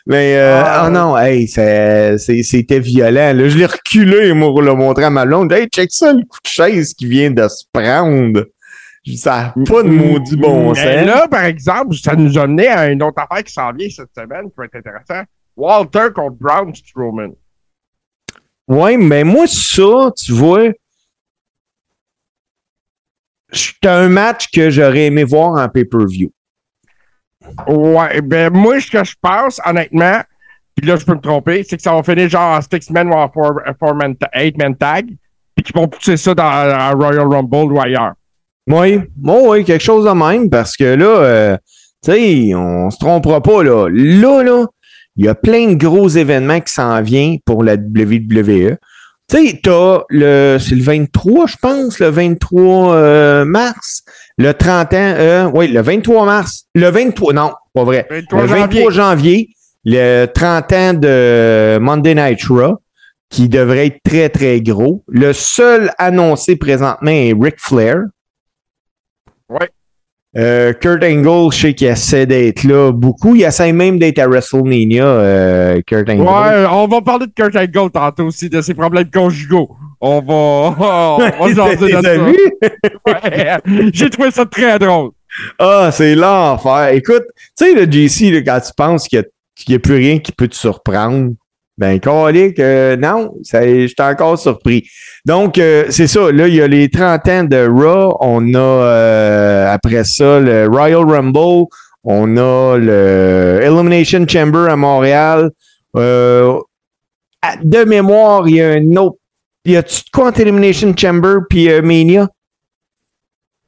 [0.06, 0.86] Mais euh, ah.
[0.86, 3.34] oh non, hey, c'était violent.
[3.34, 3.48] Là.
[3.48, 5.52] Je l'ai reculé moi, pour le montrer à ma blonde.
[5.52, 8.46] Hey, check ça, le coup de chaise qui vient de se prendre.
[9.18, 11.08] Ça n'a pas de maudit bon Mais sens.
[11.08, 14.14] là, par exemple, ça nous a mené à une autre affaire qui s'en vient cette
[14.16, 15.28] semaine qui va être intéressant.
[15.58, 17.34] Walter contre Brown Strowman.
[18.68, 20.70] Ouais, mais moi, ça, tu vois,
[23.54, 26.32] c'est un match que j'aurais aimé voir en pay-per-view.
[27.68, 30.22] Ouais, ben moi, ce que je pense, honnêtement,
[30.76, 33.14] puis là, je peux me tromper, c'est que ça va finir genre en Six-Man ou
[33.14, 35.08] en four-man, eight-man tag,
[35.56, 38.14] puis qu'ils vont pousser ça dans, dans Royal Rumble ou ailleurs.
[38.68, 41.58] Oui, bon, oui, quelque chose de même, parce que là, euh,
[42.04, 43.88] tu sais, on se trompera pas, là.
[43.90, 44.66] Là, là,
[45.16, 48.78] il y a plein de gros événements qui s'en viennent pour la WWE.
[49.30, 54.04] Tu sais, t'as le, c'est le 23, je pense, le 23 euh, mars,
[54.38, 58.48] le 30 ans, euh, oui, le 23 mars, le 23, non, pas vrai, 23 le
[58.48, 58.92] 23 janvier.
[58.92, 59.50] janvier,
[59.86, 62.80] le 30 ans de Monday Night Raw,
[63.30, 65.04] qui devrait être très, très gros.
[65.08, 67.98] Le seul annoncé présentement est Ric Flair.
[69.50, 69.70] Ouais.
[70.36, 73.36] Euh, Kurt Angle, je sais qu'il essaie d'être là beaucoup.
[73.36, 76.22] Il essaie même d'être à WrestleMania, euh, Kurt Angle.
[76.22, 79.70] Ouais, on va parler de Kurt Angle tantôt aussi, de ses problèmes conjugaux.
[80.02, 83.92] On va, on va jaser de.
[83.94, 85.12] J'ai trouvé ça très drôle.
[85.60, 86.90] Ah, c'est l'enfer.
[86.90, 87.24] Écoute,
[87.58, 89.24] tu sais, le JC, là, quand tu penses qu'il
[89.70, 91.34] n'y a, plus rien qui peut te surprendre,
[91.78, 94.88] ben, calique, euh, non, suis encore surpris.
[95.26, 96.32] Donc, euh, c'est ça.
[96.32, 98.16] Là, il y a les 30 ans de Raw.
[98.20, 101.66] On a, euh, après ça, le Royal Rumble.
[102.04, 105.50] On a le Elimination Chamber à Montréal.
[105.96, 106.60] Euh,
[107.64, 109.18] de mémoire, il y a un autre.
[109.66, 112.28] Y a-tu de quoi entre Elimination Chamber puis Mania?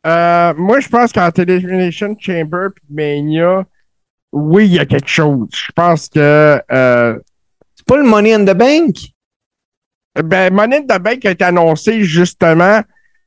[0.03, 3.63] Moi, je pense qu'en Elimination Chamber puis Mania,
[4.33, 5.47] oui, il y a quelque chose.
[5.53, 6.61] Je pense que
[7.87, 8.95] C'est pas le Money in the Bank?
[10.23, 12.81] ben, Money in the Bank a été annoncé justement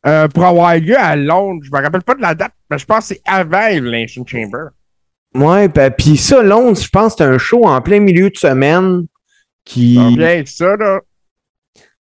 [0.07, 1.63] euh, pour avoir lieu à Londres.
[1.65, 4.69] Je me rappelle pas de la date, mais je pense que c'est avant Elimination Chamber.
[5.35, 8.37] Ouais, ben, puis ça, Londres, je pense que c'est un show en plein milieu de
[8.37, 9.07] semaine
[9.65, 9.97] qui.
[10.47, 11.01] Ça, là.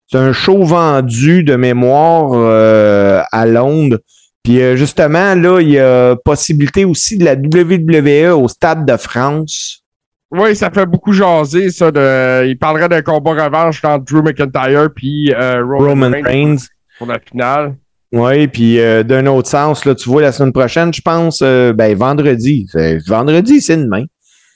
[0.09, 3.99] C'est un show vendu de mémoire euh, à Londres.
[4.41, 8.95] Puis euh, justement, là, il y a possibilité aussi de la WWE au Stade de
[8.95, 9.83] France.
[10.31, 11.89] Oui, ça fait beaucoup jaser, ça.
[11.91, 12.45] De...
[12.47, 16.57] Il parlerait d'un combat revanche entre Drew McIntyre puis euh, Roman, Roman Reigns
[16.97, 17.75] pour la finale.
[18.11, 21.73] Oui, puis euh, d'un autre sens, là, tu vois, la semaine prochaine, je pense, euh,
[21.73, 22.65] ben, vendredi.
[22.71, 24.03] C'est- Vendredi, c'est demain.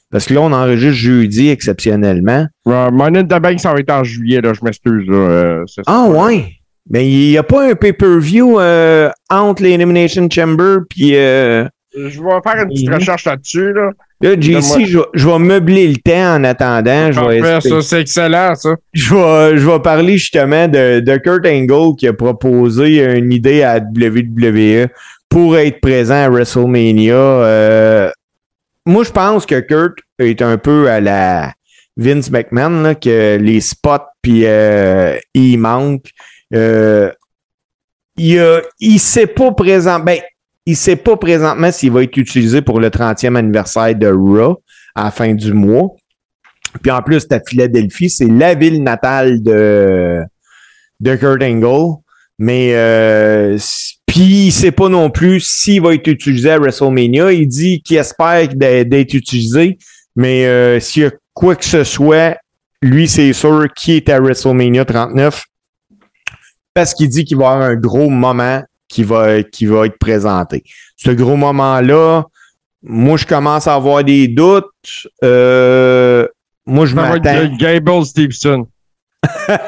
[0.09, 2.45] Parce que là, on enregistre jeudi exceptionnellement.
[2.67, 4.51] Euh, Money in the Bank, ça va être en juillet, là.
[4.53, 6.47] Je m'excuse, euh, Ah ouais.
[6.89, 11.63] Mais il n'y a pas un pay-per-view euh, entre les Elimination Chamber puis Je
[11.95, 12.95] vais faire une petite Mhm.
[12.95, 13.91] recherche là-dessus, là.
[14.29, 14.35] Là.
[14.61, 17.11] JC, je, vais- je vais meubler le temps en attendant.
[17.11, 18.75] Je vais, Parfait, expliquer- ça, c'est excellent, ça.
[18.93, 23.63] je vais, je vais parler justement de, de Kurt Angle qui a proposé une idée
[23.63, 24.87] à WWE
[25.29, 27.13] pour être présent à WrestleMania.
[27.15, 28.09] Euh,
[28.85, 31.53] moi, je pense que Kurt est un peu à la
[31.97, 36.05] Vince McMahon, là, que les spots, puis euh, il manque.
[36.53, 37.11] Euh,
[38.17, 40.19] il, a, il sait pas présent, ben,
[40.65, 44.61] il sait pas présentement s'il va être utilisé pour le 30e anniversaire de Raw
[44.95, 45.95] à fin du mois.
[46.81, 50.21] Puis en plus, à Philadelphie, c'est la ville natale de,
[50.99, 51.97] de Kurt Angle.
[52.37, 53.57] Mais euh,
[54.07, 57.31] puis il sait pas non plus s'il va être utilisé à WrestleMania.
[57.31, 59.77] Il dit qu'il espère d'être utilisé,
[60.15, 62.37] mais euh, s'il y a quoi que ce soit,
[62.81, 65.43] lui, c'est sûr qu'il est à WrestleMania 39
[66.73, 70.63] parce qu'il dit qu'il va avoir un gros moment qui va, qui va être présenté.
[70.97, 72.25] Ce gros moment-là,
[72.83, 74.65] moi, je commence à avoir des doutes.
[75.23, 76.27] Euh,
[76.65, 77.55] moi, je m'attends.
[77.57, 78.67] Gable Stevenson.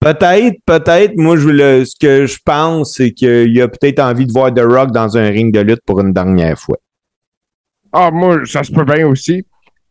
[0.00, 1.12] Peut-être, peut-être.
[1.16, 4.60] Moi, je, le- ce que je pense, c'est qu'il a peut-être envie de voir The
[4.60, 6.76] Rock dans un ring de lutte pour une dernière fois.
[7.92, 9.44] Ah, moi, ça se peut bien aussi.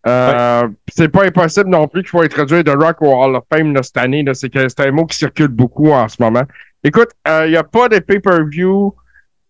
[0.08, 3.74] Euh, C'est pas impossible non plus qu'il faut introduire The Rock au Hall of Fame
[3.74, 4.24] là, cette année.
[4.34, 6.44] c'est un mot qui circule beaucoup en ce moment.
[6.86, 8.94] Écoute, il n'y a pas de pay-per-view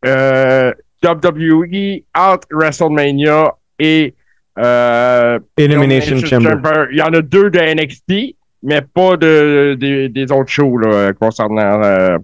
[0.05, 0.71] euh,
[1.03, 4.15] WWE out WrestleMania et
[4.57, 6.87] euh, Elimination Chamber.
[6.91, 11.11] Il y en a deux de NXT, mais pas de, des- des autres shows là,
[11.13, 11.83] concernant.
[11.83, 12.17] euh,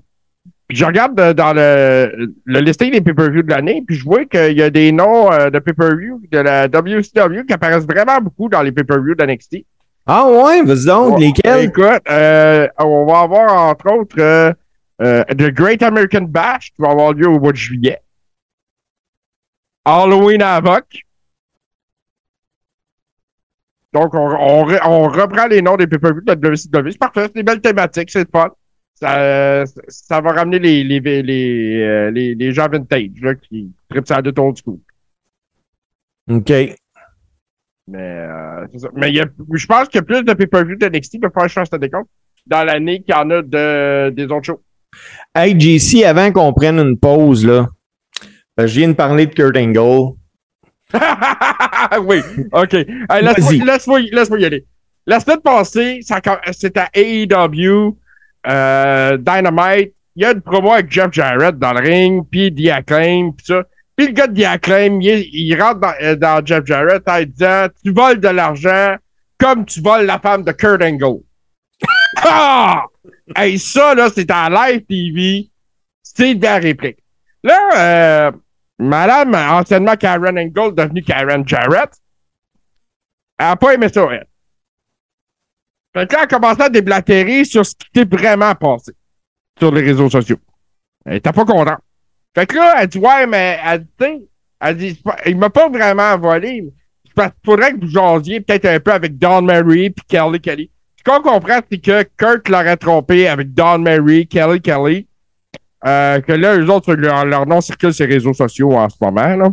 [0.70, 4.54] je regarde de- dans le, le listing des pay-per-view de l'année, puis je vois qu'il
[4.58, 8.62] y a des noms euh, de pay-per-view de la WCW qui apparaissent vraiment beaucoup dans
[8.62, 9.58] les pay-per-view de NXT.
[10.08, 11.66] Ah ouais, vas-y donc, Ouais, lesquels?
[11.66, 14.56] Écoute, euh, on va avoir entre autres
[15.02, 18.00] euh, euh, The Great American Bash qui va avoir lieu au mois de juillet.
[19.86, 20.86] Halloween Havoc.
[23.94, 26.92] Donc, on, on re- on reprend les noms des pay-per-view de la WCW.
[26.92, 28.50] C'est parfait, c'est des belles thématiques, c'est fun.
[28.96, 34.08] ça, ça va ramener les, les, les, euh, les, les gens vintage là, qui trippent
[34.08, 34.80] ça de ton du coup.
[36.30, 36.50] OK.
[36.50, 36.78] Mais,
[37.98, 38.90] euh, ça.
[38.96, 41.34] Mais il y a, je pense qu'il y a plus de pay-per-view de NXT pour
[41.34, 42.10] faire chance de décompte
[42.46, 44.62] dans l'année qu'il y en a de, des autres shows.
[45.34, 47.68] Hey, JC, avant qu'on prenne une pause, là,
[48.58, 50.16] je viens de parler de Kurt Angle.
[52.02, 52.22] oui,
[52.52, 52.74] OK.
[52.74, 54.66] Hey, laisse-moi, laisse-moi y aller.
[55.06, 56.00] La semaine passée,
[56.52, 57.98] c'était à AEW,
[58.48, 59.94] euh, Dynamite.
[60.16, 63.46] Il y a une promo avec Jeff Jarrett dans le ring, puis The Acclaim, puis
[63.46, 63.64] ça.
[63.96, 67.24] Puis le gars de The Acclaim, il, il rentre dans, euh, dans Jeff Jarrett en
[67.24, 68.96] disant «Tu voles de l'argent
[69.40, 71.22] comme tu voles la femme de Kurt Angle.»
[72.24, 72.86] Ah!
[73.36, 75.50] Hey, ça, là, c'était en live TV.
[76.04, 76.98] C'est de la réplique.
[77.44, 78.32] Là, euh,
[78.80, 81.92] Madame, anciennement Karen Angle, devenue Karen Jarrett,
[83.38, 84.28] elle n'a pas aimé ça, elle.
[85.94, 88.94] Fait que là, elle a commencé à déblatérer sur ce qui s'est vraiment passé
[89.58, 90.40] sur les réseaux sociaux.
[91.06, 91.80] Elle était pas contente.
[92.36, 94.30] Fait que là, elle dit, ouais, mais elle dit,
[94.60, 96.72] elle dit, c'est il m'a pas vraiment volé.
[97.06, 100.72] C'est qu'il faudrait que vous jasiez peut-être un peu avec Don Mary puis Kelly Kelly.
[101.04, 105.08] Ce qu'on comprend, c'est que Kurt l'aurait trompé avec Don Mary, Kelly Kelly.
[105.86, 109.36] Euh, que là, eux autres, leur, nom circule sur les réseaux sociaux en ce moment.
[109.36, 109.50] Là.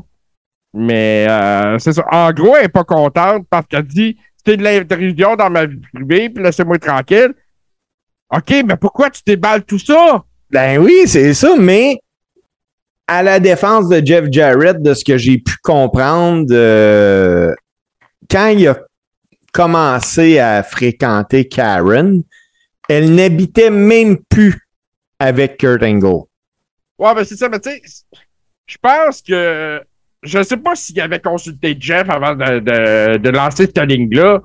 [0.74, 2.05] Mais euh, c'est ça.
[2.11, 5.80] En gros, elle n'est pas contente parce qu'elle dit c'est de l'intrusion dans ma vie
[5.92, 7.32] privée, puis laissez-moi tranquille.
[8.30, 10.24] OK, mais pourquoi tu déballes tout ça?
[10.51, 11.99] Ben oui, c'est ça, mais
[13.07, 17.55] à la défense de Jeff Jarrett, de ce que j'ai pu comprendre, euh,
[18.30, 18.78] quand il a
[19.53, 22.22] commencé à fréquenter Karen,
[22.88, 24.68] elle n'habitait même plus
[25.18, 26.24] avec Kurt Angle.
[26.99, 27.82] Ouais, ben c'est ça, mais tu sais,
[28.66, 29.82] je pense que.
[30.24, 34.40] Je sais pas s'il avait consulté Jeff avant de, de, de lancer cette ligne-là.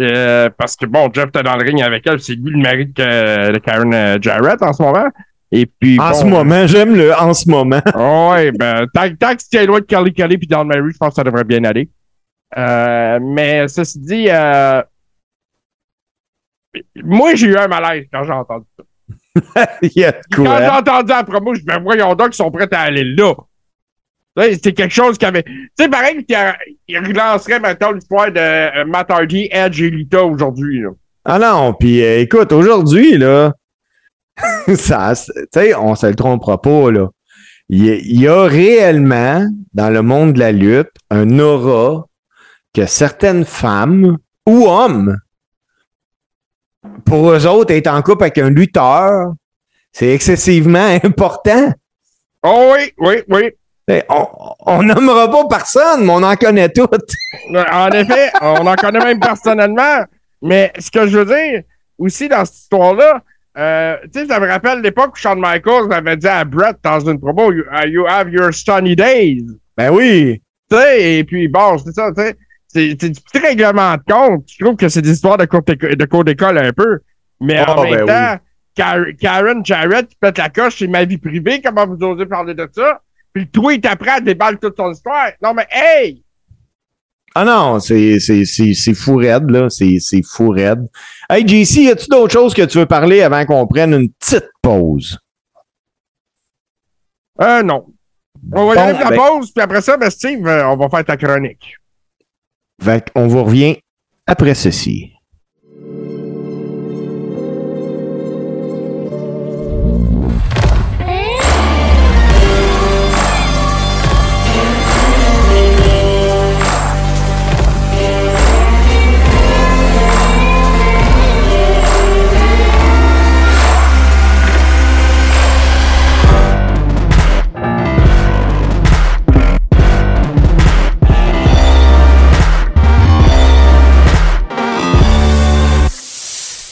[0.00, 2.86] euh, parce que bon, Jeff était dans le ring avec elle, c'est lui le mari
[2.86, 5.08] de, de Karen euh, Jarrett en ce moment.
[5.52, 5.98] Et puis.
[6.00, 7.82] En bon, ce moment, j'aime le en ce moment.
[7.94, 11.10] Ouais, ben, tant, tant que c'était loin de Kelly Kelly puis Don Mary, je pense
[11.10, 11.90] que ça devrait bien aller.
[12.56, 14.82] Euh, mais ceci dit, euh,
[17.02, 18.84] moi, j'ai eu un malaise quand j'ai entendu ça.
[19.82, 22.36] il y a de Quand j'ai entendu la promo, je me ben, voyons donc, ils
[22.36, 23.34] sont prêts à aller là.
[24.36, 25.42] C'est quelque chose qui avait.
[25.42, 30.82] Tu sais, pareil qu'il relancerait maintenant l'histoire de euh, Matt Hardy, Edge et Lita aujourd'hui.
[31.24, 33.52] Ah non, puis euh, écoute, aujourd'hui, là,
[34.74, 37.08] ça, sais, on se le trompera pas, là.
[37.68, 42.06] Il y, a- il y a réellement, dans le monde de la lutte, un aura
[42.74, 45.16] que certaines femmes ou hommes,
[47.04, 49.32] pour eux autres, être en couple avec un lutteur,
[49.92, 51.72] c'est excessivement important.
[52.42, 53.52] Oh oui, oui, oui.
[54.08, 54.26] On,
[54.66, 57.12] on nommera pas personne, mais on en connaît toutes.
[57.72, 60.04] En effet, on en connaît même personnellement.
[60.40, 61.62] Mais ce que je veux dire
[61.98, 63.22] aussi dans cette histoire-là,
[63.58, 67.00] euh, tu sais, ça me rappelle l'époque où Shawn Michaels avait dit à Brett dans
[67.00, 69.44] une promo You, uh, you have your sunny days.
[69.76, 70.40] Ben oui.
[70.70, 72.36] Tu sais, et puis bon, c'est ça, tu sais.
[72.72, 74.44] C'est du petit règlement de compte.
[74.48, 77.00] Je trouve que c'est des histoires de cours d'école un peu.
[77.40, 78.42] Mais en Oh, même ben temps,
[78.76, 81.60] Kar- Karen Jarrett qui pète la coche, c'est ma vie privée.
[81.60, 83.00] Comment vous osez parler de ça?
[83.32, 85.30] Puis toi, il t'apprend à déballer toute son histoire.
[85.42, 86.22] Non, mais hey!
[87.34, 88.18] Ah non, c'est,
[88.94, 89.68] fou raide, là.
[89.68, 90.86] C'est, fou raide.
[91.28, 94.48] Hey, JC, y a-tu d'autres choses que tu veux parler avant qu'on prenne une petite
[94.62, 95.18] pause?
[97.40, 97.86] Euh, non.
[98.52, 100.66] On va y Bon, aller pour la ben- pause, puis après ça, ben, Steve, euh,
[100.68, 101.74] on va faire ta chronique.
[102.82, 103.76] Qu'on vous revient
[104.26, 105.12] après ceci.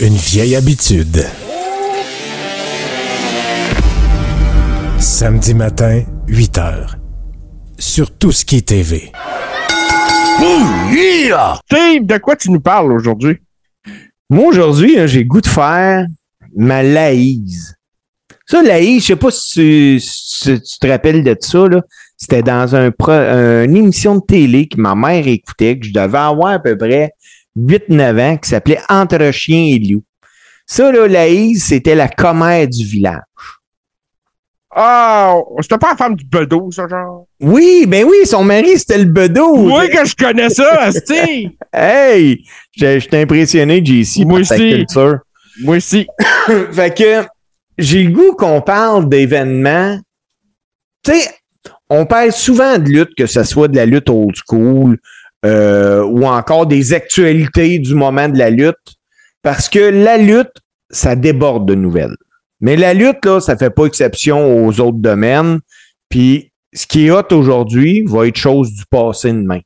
[0.08, 1.22] Une vieille habitude.
[4.98, 6.96] Samedi matin, 8 heures.
[7.78, 9.12] Sur tout ce qui est TV.
[11.66, 13.36] Steve, de quoi tu nous parles aujourd'hui?
[14.30, 16.06] Moi, aujourd'hui, là, j'ai le goût de faire
[16.56, 17.74] ma laïse.
[18.46, 21.82] Ça, laïse, je sais pas si tu, si tu te rappelles de ça, là.
[22.16, 26.16] C'était dans un pro- une émission de télé que ma mère écoutait, que je devais
[26.18, 27.10] avoir à peu près
[27.58, 30.02] 8-9 ans, qui s'appelait Entre chien et loup.
[30.66, 33.22] Ça, là, laïse, c'était la commère du village.
[34.70, 37.26] Ah, c'était pas la femme du bedeau, ça, genre?
[37.40, 39.72] Oui, ben oui, son mari, c'était le bedeau.
[39.76, 41.50] Oui, que je connais ça, Steve!
[41.72, 42.44] Hey!
[42.78, 44.70] T'ai impressionné, JC, Moi par ta aussi.
[44.70, 45.18] culture.
[45.62, 46.06] Moi aussi.
[46.72, 47.26] fait que
[47.78, 49.98] j'ai le goût qu'on parle d'événements.
[51.02, 51.28] Tu sais,
[51.88, 54.98] on parle souvent de lutte, que ce soit de la lutte old school
[55.44, 58.96] euh, ou encore des actualités du moment de la lutte,
[59.42, 60.52] parce que la lutte,
[60.90, 62.16] ça déborde de nouvelles.
[62.60, 65.60] Mais la lutte, là, ça fait pas exception aux autres domaines.
[66.08, 69.60] Puis ce qui est hot aujourd'hui va être chose du passé demain.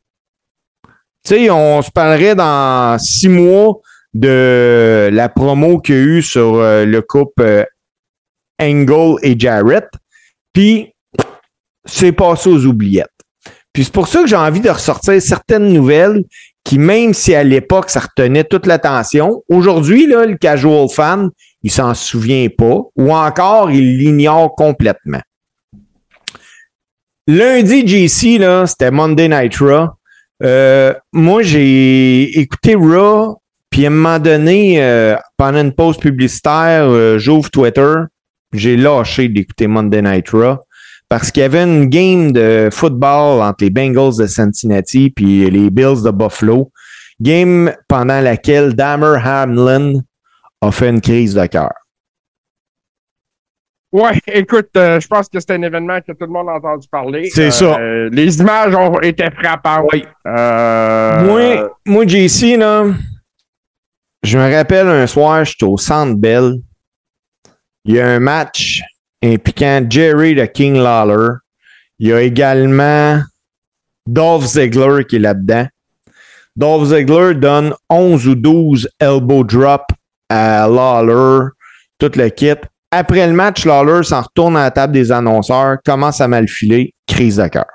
[1.25, 3.81] Tu sais, on se parlerait dans six mois
[4.13, 7.65] de la promo qu'il y a eu sur euh, le couple euh,
[8.61, 9.89] Angle et Jarrett.
[10.53, 10.93] Puis,
[11.85, 13.09] c'est passé aux oubliettes.
[13.73, 16.25] Puis c'est pour ça que j'ai envie de ressortir certaines nouvelles
[16.65, 21.31] qui, même si à l'époque, ça retenait toute l'attention, aujourd'hui, le casual fan,
[21.63, 25.21] il s'en souvient pas, ou encore, il l'ignore complètement.
[27.27, 29.89] Lundi, JC, là, c'était Monday Night Raw.
[30.43, 36.87] Euh, moi, j'ai écouté Raw, puis à un moment donné, euh, pendant une pause publicitaire,
[36.89, 37.95] euh, j'ouvre Twitter,
[38.53, 40.59] j'ai lâché d'écouter Monday Night Raw
[41.13, 45.69] parce qu'il y avait une game de football entre les Bengals de Cincinnati puis les
[45.69, 46.73] Bills de Buffalo.
[47.21, 50.01] Game pendant laquelle Damer Hamlin
[50.63, 51.75] a fait une crise de cœur.
[53.93, 56.89] Ouais, écoute, euh, je pense que c'est un événement que tout le monde a entendu
[56.91, 57.29] parler.
[57.29, 57.79] C'est ça.
[57.79, 59.91] Euh, les images ont été frappantes.
[59.93, 60.07] Oui.
[60.27, 62.87] Euh, Moi, moi, JC, là,
[64.23, 66.55] je me rappelle un soir, j'étais au Centre Bell.
[67.85, 68.81] Il y a un match
[69.23, 71.37] impliquant Jerry de King Lawler.
[71.99, 73.23] Il y a également
[74.07, 75.67] Dolph Ziggler qui est là-dedans.
[76.57, 79.83] Dolph Ziggler donne 11 ou 12 elbow drop
[80.29, 81.51] à Lawler,
[81.99, 82.55] tout le kit.
[82.91, 86.95] Après le match, Lawler s'en retourne à la table des annonceurs, commence à mal filer,
[87.07, 87.67] crise de cœur.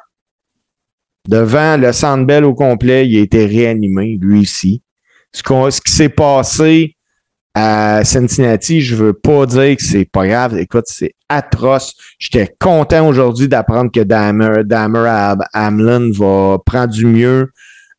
[1.28, 4.82] Devant le Sandbell au complet, il a été réanimé, lui ici.
[5.34, 6.97] Ce, ce qui s'est passé
[7.60, 10.60] à Cincinnati, je veux pas dire que c'est pas grave.
[10.60, 11.95] Écoute, c'est atroce.
[12.20, 17.49] J'étais content aujourd'hui d'apprendre que Damer, Damer Ham- Hamlin va prendre du mieux.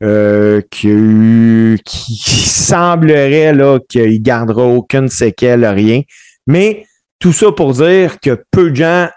[0.01, 6.03] Euh, qu'il qui semblerait là qu'il gardera aucune séquelle, rien.
[6.47, 6.87] Mais
[7.19, 9.09] tout ça pour dire que peu de gens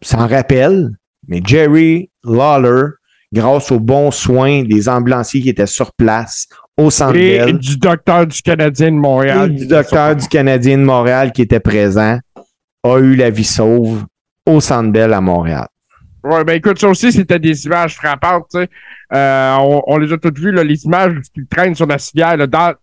[0.00, 0.88] s'en rappellent,
[1.28, 2.92] mais Jerry Lawler,
[3.30, 7.76] grâce aux bons soins des ambulanciers qui étaient sur place au centre Et Bell, du
[7.78, 9.54] docteur du Canadien de et Montréal.
[9.54, 12.18] du docteur du Canadien de Montréal qui était présent,
[12.84, 14.04] a eu la vie sauve
[14.46, 15.66] au centre Bell à Montréal.
[16.24, 18.68] Ouais, ben écoute, ça aussi, c'était des images frappantes, tu sais.
[19.12, 22.36] Euh, on, on les a toutes vues, là, les images qui traînent sur la civière,
[22.36, 22.74] là, dans,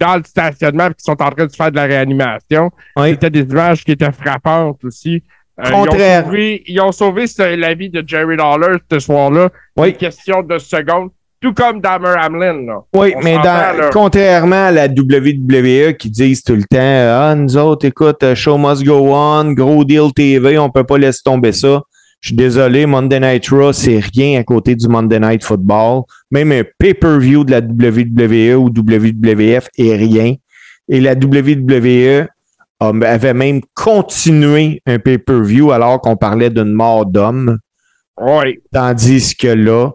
[0.00, 2.70] dans le stationnement, qui sont en train de faire de la réanimation.
[2.96, 3.10] Oui.
[3.10, 5.22] C'était des images qui étaient frappantes aussi.
[5.60, 6.22] Euh, Contraire.
[6.22, 9.50] Ils ont sauvé, ils ont sauvé la vie de Jerry Lawler ce soir-là.
[9.76, 9.90] Oui.
[9.90, 11.10] Une question de secondes.
[11.40, 12.80] Tout comme Damer Hamlin, là.
[12.94, 17.56] Oui, On mais dans- contrairement à la WWE qui disent tout le temps Ah, nous
[17.56, 21.52] autres, écoute, euh, show must go on, gros deal TV, on peut pas laisser tomber
[21.52, 21.80] ça.
[22.20, 26.02] Je suis désolé, Monday Night Raw, c'est rien à côté du Monday Night Football.
[26.32, 30.34] Même un pay-per-view de la WWE ou WWF est rien.
[30.88, 32.26] Et la WWE
[32.80, 37.58] avait même continué un pay-per-view alors qu'on parlait d'une mort d'homme.
[38.20, 38.58] Oui.
[38.72, 39.90] Tandis que là,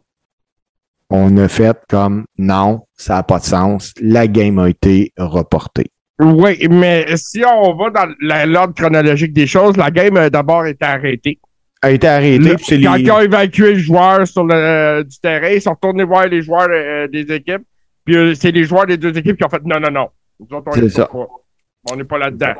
[1.10, 3.94] on a fait comme non, ça n'a pas de sens.
[4.02, 5.92] La game a été reportée.
[6.20, 8.08] Oui, mais si on va dans
[8.46, 11.40] l'ordre chronologique des choses, la game a d'abord été arrêtée.
[11.82, 12.56] A été arrêtée.
[12.56, 15.72] Puis quand les- ils ont évacué le joueur sur le, euh, du terrain, ils sont
[15.72, 17.64] retournés voir les joueurs euh, des équipes.
[18.06, 20.08] Puis euh, c'est les joueurs des deux équipes qui ont fait non, non, non.
[20.40, 21.10] Nous autres, on n'est pas,
[21.92, 22.54] on n'est pas là-dedans.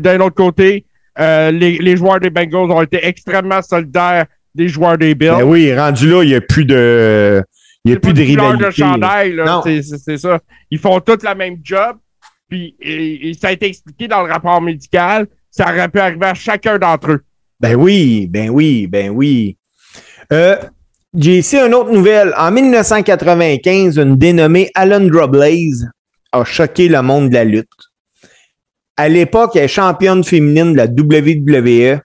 [0.00, 0.84] D'un autre côté,
[1.18, 5.30] les, les joueurs des Bengals ont été extrêmement solidaires des joueurs des Bills.
[5.38, 7.42] Ben oui, rendu là, il n'y a plus de.
[7.84, 8.64] Il n'y a plus de rivalité.
[8.66, 9.44] de chandail, là.
[9.46, 9.62] Non.
[9.64, 10.38] C'est- ça.
[10.70, 11.96] Ils font tous la même job.
[12.48, 15.26] Puis et- et ça a été expliqué dans le rapport médical.
[15.50, 17.20] Ça aurait pu arriver à chacun d'entre eux.
[17.58, 19.56] Ben oui, ben oui, ben oui.
[20.32, 20.56] Euh,
[21.16, 22.32] J'ai ici une autre nouvelle.
[22.38, 25.88] En 1995, une dénommée Alundra Blaze
[26.32, 27.66] a choqué le monde de la lutte.
[28.96, 32.00] À l'époque, elle est championne féminine de la WWE.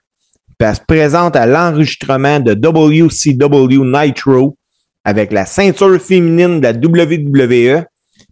[0.58, 4.56] Puis elle se présente à l'enregistrement de WCW Nitro
[5.04, 7.84] avec la ceinture féminine de la WWE.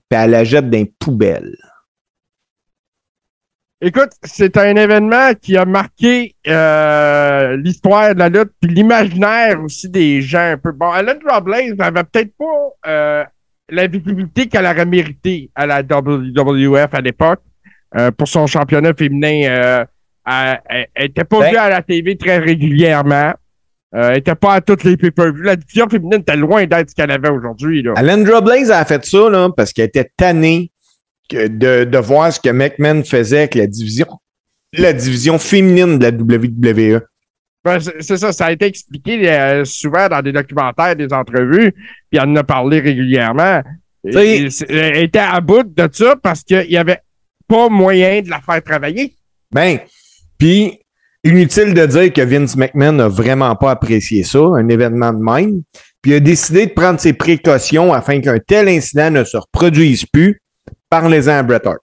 [0.08, 1.56] Puis elle la jette dans les poubelles.
[3.86, 9.90] Écoute, c'est un événement qui a marqué euh, l'histoire de la lutte, puis l'imaginaire aussi
[9.90, 10.72] des gens un peu.
[10.72, 13.24] Bon, Alundra Blaze n'avait peut-être pas euh,
[13.68, 17.40] la visibilité qu'elle aurait mérité à la WWF à l'époque
[17.98, 19.84] euh, pour son championnat féminin.
[20.26, 23.32] Elle- elle elle était pas Ben- vue à la TV très régulièrement.
[23.94, 25.42] Euh, elle était pas à toutes les pay-per-views.
[25.42, 27.82] La division féminine était loin d'être ce qu'elle avait aujourd'hui.
[27.82, 27.92] là.
[27.96, 30.72] Alundra Blaze a fait ça là, parce qu'elle était tannée
[31.28, 34.06] que de, de voir ce que McMahon faisait avec la division
[34.76, 37.00] la division féminine de la WWE.
[37.64, 41.70] Ben, c'est ça, ça a été expliqué euh, souvent dans des documentaires, des entrevues,
[42.10, 43.62] puis elle en a parlé régulièrement.
[44.02, 44.48] Elle
[44.96, 46.98] était à bout de ça parce qu'il n'y avait
[47.46, 49.14] pas moyen de la faire travailler.
[49.52, 49.78] Ben,
[50.38, 50.80] puis
[51.24, 55.62] inutile de dire que Vince McMahon n'a vraiment pas apprécié ça, un événement de même.
[56.02, 60.04] Puis il a décidé de prendre ses précautions afin qu'un tel incident ne se reproduise
[60.04, 60.40] plus.
[60.90, 61.80] Parlez-en à Bret Hart.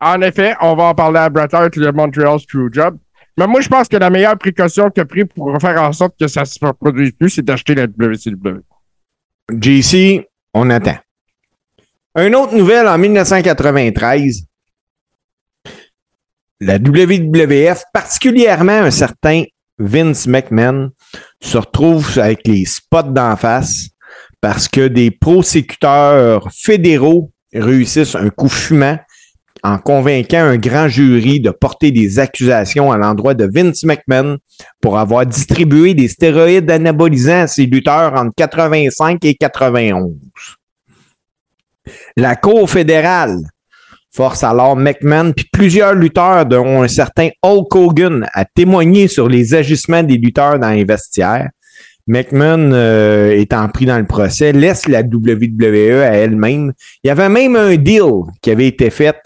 [0.00, 2.96] En effet, on va en parler à Bret Hart, le Montreal Screwjob.
[3.38, 6.14] Mais moi, je pense que la meilleure précaution qu'il a pris pour faire en sorte
[6.18, 8.60] que ça ne se reproduise plus, c'est d'acheter la WCW.
[9.50, 10.96] JC, on attend.
[12.16, 14.44] Une autre nouvelle en 1993.
[16.64, 19.42] La WWF, particulièrement un certain
[19.80, 20.90] Vince McMahon,
[21.40, 23.88] se retrouve avec les spots d'en face
[24.40, 28.96] parce que des prosécuteurs fédéraux réussissent un coup fumant
[29.64, 34.38] en convainquant un grand jury de porter des accusations à l'endroit de Vince McMahon
[34.80, 40.14] pour avoir distribué des stéroïdes anabolisants à ses lutteurs entre 85 et 91.
[42.16, 43.40] La Cour fédérale
[44.12, 49.54] force alors McMahon puis plusieurs lutteurs, dont un certain Hulk Hogan, à témoigner sur les
[49.54, 51.48] agissements des lutteurs dans les vestiaires.
[52.06, 56.72] McMahon, euh, étant pris dans le procès, laisse la WWE à elle-même.
[57.02, 59.16] Il y avait même un deal qui avait été fait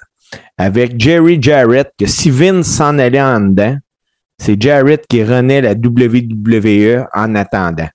[0.58, 3.76] avec Jerry Jarrett que si Vince s'en allait en dedans,
[4.38, 7.88] c'est Jarrett qui renaît la WWE en attendant.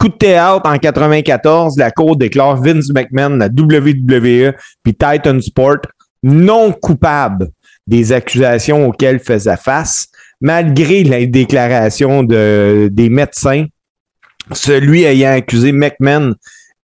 [0.00, 5.82] Coup de théâtre en 94, la Cour déclare Vince McMahon, la WWE puis Titan Sport
[6.22, 7.50] non coupable
[7.86, 10.08] des accusations auxquelles faisait face,
[10.40, 13.66] malgré la déclaration de, des médecins,
[14.52, 16.34] celui ayant accusé McMahon,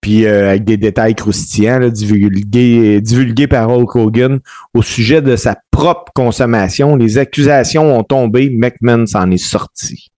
[0.02, 4.40] puis euh, avec des détails croustillants divulgués, divulgués par Hulk Hogan
[4.74, 6.96] au sujet de sa propre consommation.
[6.96, 10.12] Les accusations ont tombé, McMahon s'en est sorti.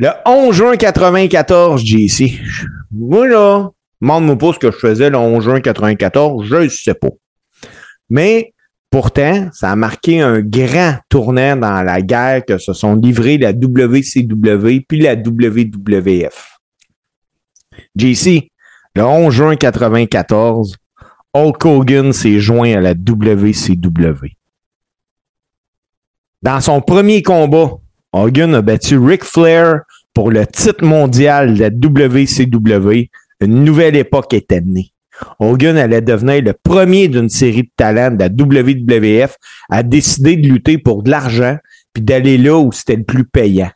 [0.00, 2.40] Le 11 juin 94, JC.
[2.92, 3.68] Moi, là,
[4.00, 7.08] demande-moi pas ce que je faisais le 11 juin 94, je ne sais pas.
[8.08, 8.54] Mais
[8.90, 13.50] pourtant, ça a marqué un grand tournant dans la guerre que se sont livrés la
[13.50, 16.58] WCW puis la WWF.
[17.96, 18.52] JC,
[18.94, 20.76] le 11 juin 94,
[21.34, 24.28] Hulk Hogan s'est joint à la WCW.
[26.40, 27.78] Dans son premier combat,
[28.12, 29.82] Hogan a battu Ric Flair
[30.14, 33.10] pour le titre mondial de la WCW.
[33.40, 34.92] Une nouvelle époque était née.
[35.38, 39.36] Hogan allait devenir le premier d'une série de talents de la WWF
[39.68, 41.58] à décider de lutter pour de l'argent
[41.92, 43.70] puis d'aller là où c'était le plus payant.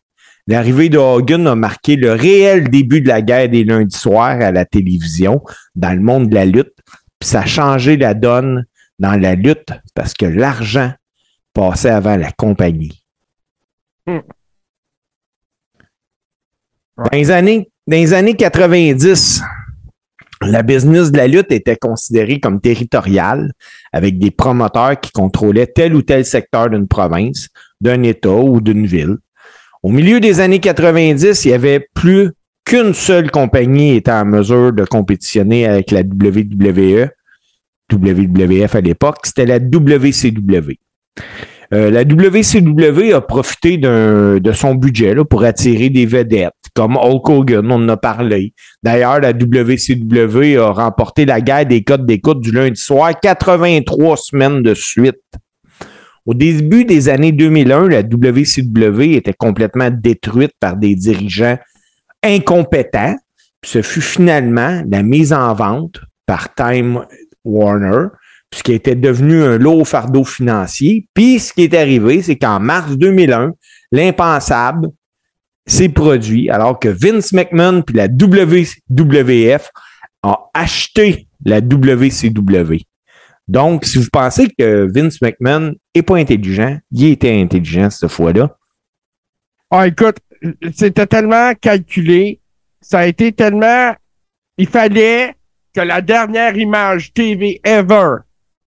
[0.46, 4.50] L'arrivée de Hogan a marqué le réel début de la guerre des lundis soirs à
[4.50, 5.42] la télévision
[5.76, 6.74] dans le monde de la lutte.
[7.18, 8.64] Puis ça a changé la donne
[8.98, 10.92] dans la lutte parce que l'argent
[11.52, 13.01] passait avant la compagnie.
[14.06, 14.18] Hmm.
[16.96, 19.42] Dans les années, dans les années 90,
[20.42, 23.52] la business de la lutte était considérée comme territoriale,
[23.92, 27.48] avec des promoteurs qui contrôlaient tel ou tel secteur d'une province,
[27.80, 29.18] d'un État ou d'une ville.
[29.82, 32.30] Au milieu des années 90, il y avait plus
[32.64, 37.08] qu'une seule compagnie étant en mesure de compétitionner avec la WWE,
[37.92, 40.78] WWF à l'époque, c'était la WCW.
[41.72, 47.72] Euh, la WCW a profité de son budget pour attirer des vedettes, comme Hulk Hogan,
[47.72, 48.52] on en a parlé.
[48.82, 54.62] D'ailleurs, la WCW a remporté la guerre des codes d'écoute du lundi soir 83 semaines
[54.62, 55.16] de suite.
[56.26, 61.58] Au début des années 2001, la WCW était complètement détruite par des dirigeants
[62.22, 63.16] incompétents.
[63.64, 67.04] Ce fut finalement la mise en vente par Time
[67.44, 68.08] Warner,
[68.52, 71.08] ce qui était devenu un lourd fardeau financier.
[71.14, 73.52] Puis ce qui est arrivé, c'est qu'en mars 2001,
[73.90, 74.88] l'impensable
[75.66, 79.70] s'est produit alors que Vince McMahon puis la WWF
[80.22, 82.82] ont acheté la WCW.
[83.48, 88.56] Donc, si vous pensez que Vince McMahon est pas intelligent, il était intelligent cette fois-là.
[89.70, 90.18] Ah, écoute,
[90.74, 92.40] c'était tellement calculé,
[92.80, 93.94] ça a été tellement.
[94.58, 95.34] Il fallait
[95.74, 98.18] que la dernière image TV ever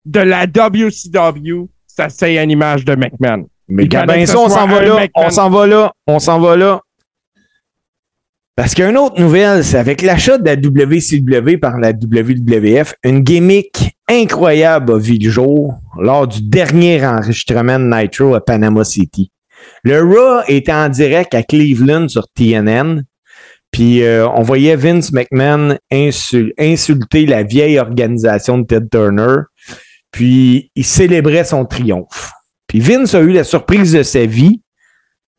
[0.05, 3.47] de la WCW, ça c'est une image de McMahon.
[3.69, 5.27] Mais ben ça, on s'en va là, McMahon.
[5.27, 6.81] on s'en va là, on s'en va là.
[8.57, 11.91] Parce qu'il y a une autre nouvelle, c'est avec l'achat de la WCW par la
[11.91, 18.45] WWF, une gimmick incroyable a vu le jour lors du dernier enregistrement de Nitro à
[18.45, 19.33] Panama City.
[19.83, 23.05] Le Raw était en direct à Cleveland sur TNN,
[23.73, 29.43] puis euh, on voyait Vince McMahon insul- insulter la vieille organisation de Ted Turner.
[30.15, 32.31] Puis il célébrait son triomphe.
[32.69, 34.63] Puis Vince a eu la surprise de sa vie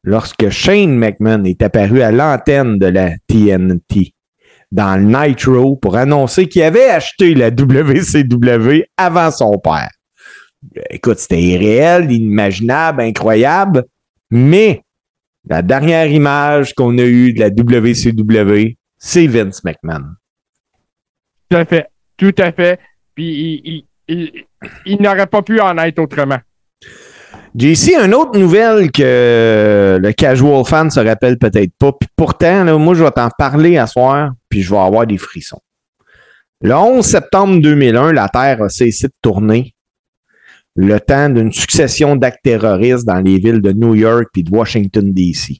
[0.03, 4.13] lorsque Shane McMahon est apparu à l'antenne de la TNT
[4.73, 9.91] dans le Nitro pour annoncer qu'il avait acheté la WCW avant son père.
[10.89, 13.85] Écoute, c'était irréel, inimaginable, incroyable,
[14.29, 14.81] mais
[15.47, 20.03] la dernière image qu'on a eue de la WCW, c'est Vince McMahon.
[21.49, 21.87] Tout à fait.
[22.17, 22.77] Tout à fait.
[23.13, 24.45] Puis il, il, il
[24.99, 26.39] n'aurait pas pu en être autrement.
[27.57, 31.93] Ici une autre nouvelle que le casual fan se rappelle peut-être pas.
[31.93, 35.61] Puis pourtant, moi, je vais t'en parler à soir, puis je vais avoir des frissons.
[36.61, 39.73] Le 11 septembre 2001, la Terre a cessé de tourner.
[40.75, 45.13] Le temps d'une succession d'actes terroristes dans les villes de New York et de Washington,
[45.13, 45.59] D.C.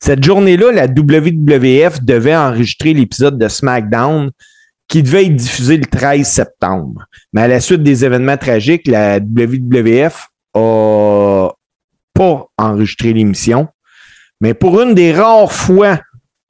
[0.00, 4.30] Cette journée-là, la WWF devait enregistrer l'épisode de SmackDown
[4.90, 7.06] qui devait être diffusé le 13 septembre.
[7.32, 11.48] Mais à la suite des événements tragiques, la WWF a
[12.12, 13.68] pas enregistré l'émission.
[14.40, 16.00] Mais pour une des rares fois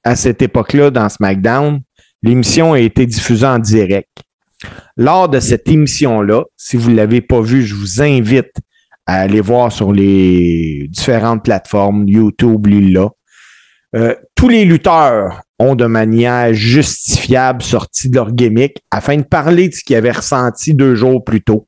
[0.03, 1.81] à cette époque-là dans SmackDown,
[2.23, 4.09] l'émission a été diffusée en direct.
[4.97, 8.53] Lors de cette émission-là, si vous ne l'avez pas vue, je vous invite
[9.05, 13.09] à aller voir sur les différentes plateformes, YouTube, Lila.
[13.95, 19.69] Euh, tous les lutteurs ont de manière justifiable sorti de leur gimmick afin de parler
[19.69, 21.67] de ce qu'ils avaient ressenti deux jours plus tôt.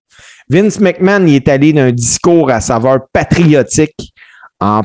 [0.50, 4.14] Vince McMahon y est allé d'un discours à saveur patriotique
[4.60, 4.82] en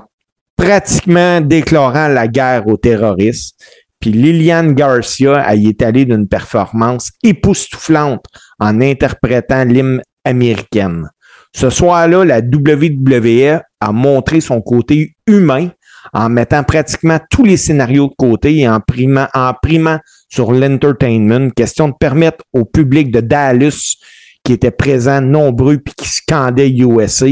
[0.57, 3.57] pratiquement déclarant la guerre aux terroristes.
[4.01, 8.25] Puis Liliane Garcia y est allée d'une performance époustouflante
[8.61, 11.09] en interprétant l'hymne américaine.
[11.55, 15.71] Ce soir-là, la WWE a montré son côté humain
[16.13, 19.99] en mettant pratiquement tous les scénarios de côté et en primant,
[20.29, 23.97] sur l'entertainment, question de permettre au public de Dallas
[24.45, 27.27] qui était présent nombreux puis qui scandait USA,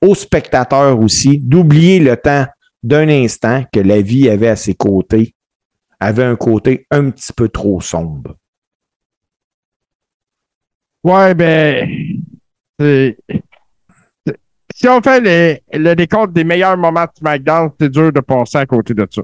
[0.00, 2.46] aux spectateurs aussi, d'oublier le temps
[2.82, 5.34] d'un instant que la vie avait à ses côtés,
[6.00, 8.36] avait un côté un petit peu trop sombre.
[11.04, 11.88] Ouais, ben,
[14.82, 18.58] si on fait les, le décompte des meilleurs moments de SmackDown, c'est dur de passer
[18.58, 19.22] à côté de ça.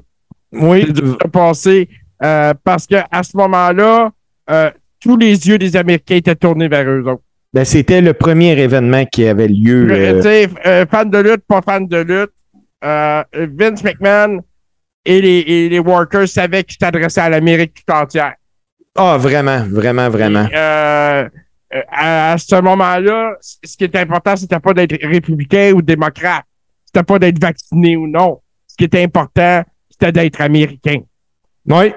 [0.53, 0.85] Oui.
[0.87, 1.89] C'est dur de passer
[2.23, 4.09] euh, parce qu'à ce moment-là,
[4.49, 7.23] euh, tous les yeux des Américains étaient tournés vers eux autres.
[7.51, 9.87] Ben, c'était le premier événement qui avait lieu.
[9.91, 10.49] Euh, euh, sais,
[10.89, 12.31] fan de lutte, pas fan de lutte,
[12.81, 14.41] Vince McMahon
[15.03, 18.35] et les, et les workers savaient qu'ils s'adressaient à l'Amérique tout entière.
[18.95, 20.45] Ah, vraiment, vraiment, vraiment.
[20.45, 21.25] Et,
[21.89, 26.43] à, à ce moment-là, ce qui était important, c'était pas d'être républicain ou démocrate.
[26.85, 28.41] C'était pas d'être vacciné ou non.
[28.67, 31.01] Ce qui était important, c'était d'être américain.
[31.67, 31.93] Oui.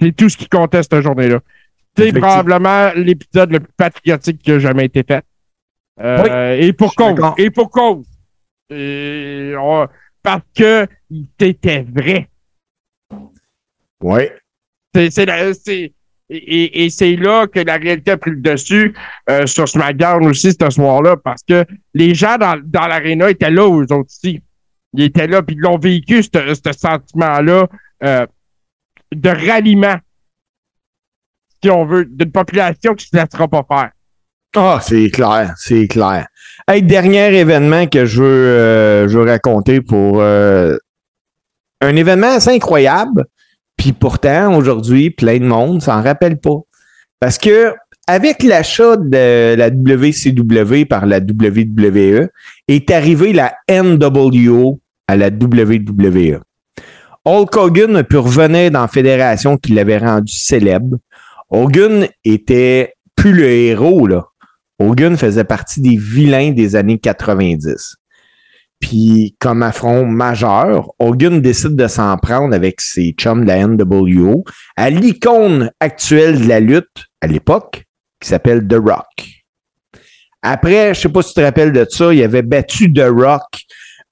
[0.00, 1.40] C'est tout ce qui comptait cette journée-là.
[1.96, 5.24] C'est probablement l'épisode le plus patriotique qui a jamais été fait.
[6.00, 7.18] Euh, Et pour cause.
[7.38, 8.06] Et pour cause.
[8.70, 9.88] Et on-
[10.22, 10.86] parce que
[11.40, 12.28] c'était vrai.
[14.02, 14.22] Oui.
[14.94, 15.92] C'est, c'est la- c'est-
[16.28, 18.94] et, c'est là que la réalité a pris le dessus
[19.30, 21.64] euh, sur SmackDown aussi ce soir-là, parce que
[21.94, 24.42] les gens dans, dans l'aréna étaient là, eux autres aussi.
[24.92, 27.68] Ils étaient là, puis ils l'ont vécu, ce ce sentiment-là
[28.02, 28.26] euh,
[29.14, 29.96] de ralliement,
[31.62, 33.90] si on veut, d'une population qui ne se laissera pas faire.
[34.56, 36.26] Ah, c'est clair, c'est clair.
[36.66, 40.76] Hey, dernier événement que je veux, euh, je veux raconter pour euh,
[41.82, 43.26] un événement assez incroyable,
[43.76, 46.58] puis pourtant, aujourd'hui, plein de monde s'en rappelle pas.
[47.20, 47.72] Parce que
[48.06, 52.28] avec l'achat de la WCW par la WWE,
[52.68, 56.40] est arrivée la NWO à la WWE.
[57.24, 60.96] Hulk Hogan a pu dans la fédération qui l'avait rendu célèbre.
[61.50, 64.26] Hogan était plus le héros, là.
[64.78, 67.96] Hogan faisait partie des vilains des années 90.
[68.80, 74.44] Puis, comme affront majeur, Hogan décide de s'en prendre avec ses chums de la NWO
[74.76, 77.84] à l'icône actuelle de la lutte à l'époque,
[78.20, 79.36] qui s'appelle The Rock.
[80.42, 83.42] Après, je sais pas si tu te rappelles de ça, il avait battu The Rock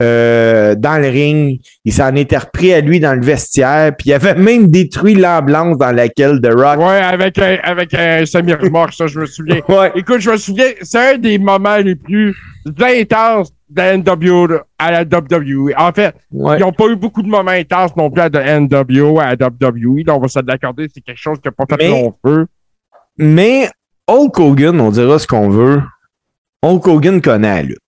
[0.03, 1.61] euh, dans le ring.
[1.85, 5.79] Il s'en était repris à lui dans le vestiaire, puis il avait même détruit l'ambulance
[5.79, 6.81] dans laquelle The Rock.
[6.81, 9.61] Ouais, avec un, avec un semi-remorque, ça, je me souviens.
[9.69, 9.93] Ouais.
[9.95, 12.35] Écoute, je me souviens, c'est un des moments les plus
[12.81, 14.49] intenses de NWO
[14.79, 15.73] à la WWE.
[15.77, 16.59] En fait, Ouais.
[16.59, 19.37] ils n'ont pas eu beaucoup de moments intenses non plus à la NWO, à la
[19.37, 20.05] WWE.
[20.05, 22.47] Donc, on va se l'accorder, c'est quelque chose qui n'a pas fait Mais- long feu.
[23.19, 23.69] Mais
[24.09, 25.83] Hulk Hogan, on dira ce qu'on veut,
[26.63, 27.79] Hulk Hogan connaît la lutte.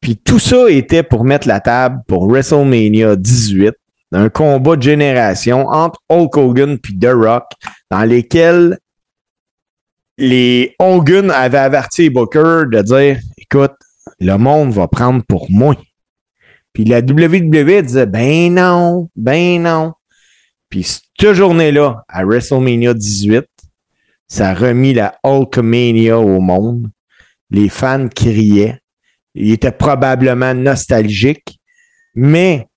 [0.00, 3.74] Puis tout ça était pour mettre la table pour WrestleMania 18,
[4.12, 7.44] un combat de génération entre Hulk Hogan puis The Rock,
[7.90, 8.78] dans lesquels
[10.18, 13.72] les Hogan avaient averti Booker de dire écoute,
[14.18, 15.76] le monde va prendre pour moi.
[16.72, 19.92] Puis la WWE disait ben non, ben non.
[20.68, 23.44] Puis cette journée-là, à WrestleMania 18,
[24.28, 26.88] ça a remis la Hulkamania au monde.
[27.50, 28.78] Les fans criaient.
[29.34, 31.58] Ils étaient probablement nostalgiques,
[32.14, 32.68] mais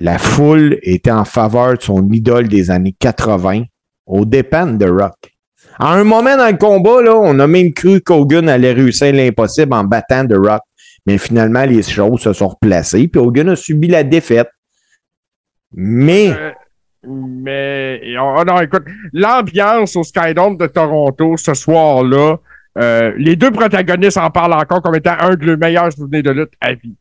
[0.00, 3.64] la foule était en faveur de son idole des années 80
[4.06, 5.35] au dépens de Rock.
[5.78, 9.74] À un moment dans le combat, là, on a même cru qu'Hogan allait réussir l'impossible
[9.74, 10.62] en battant The Rock.
[11.06, 14.48] Mais finalement, les choses se sont replacées, puis Hogan a subi la défaite.
[15.72, 16.30] Mais.
[16.30, 16.50] Euh,
[17.08, 22.38] mais, oh, non, écoute, l'ambiance au Skydome de Toronto ce soir-là,
[22.78, 26.30] euh, les deux protagonistes en parlent encore comme étant un de leurs meilleurs souvenirs de
[26.30, 26.96] lutte à vie.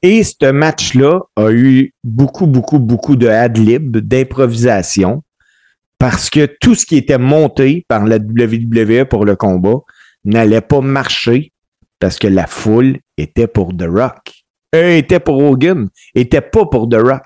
[0.00, 5.22] Et ce match-là a eu beaucoup, beaucoup, beaucoup de ad-lib, d'improvisation,
[5.98, 9.78] parce que tout ce qui était monté par la WWE pour le combat
[10.24, 11.52] n'allait pas marcher
[11.98, 14.32] parce que la foule était pour The Rock.
[14.74, 17.24] Eux étaient pour Hogan, était pas pour The Rock.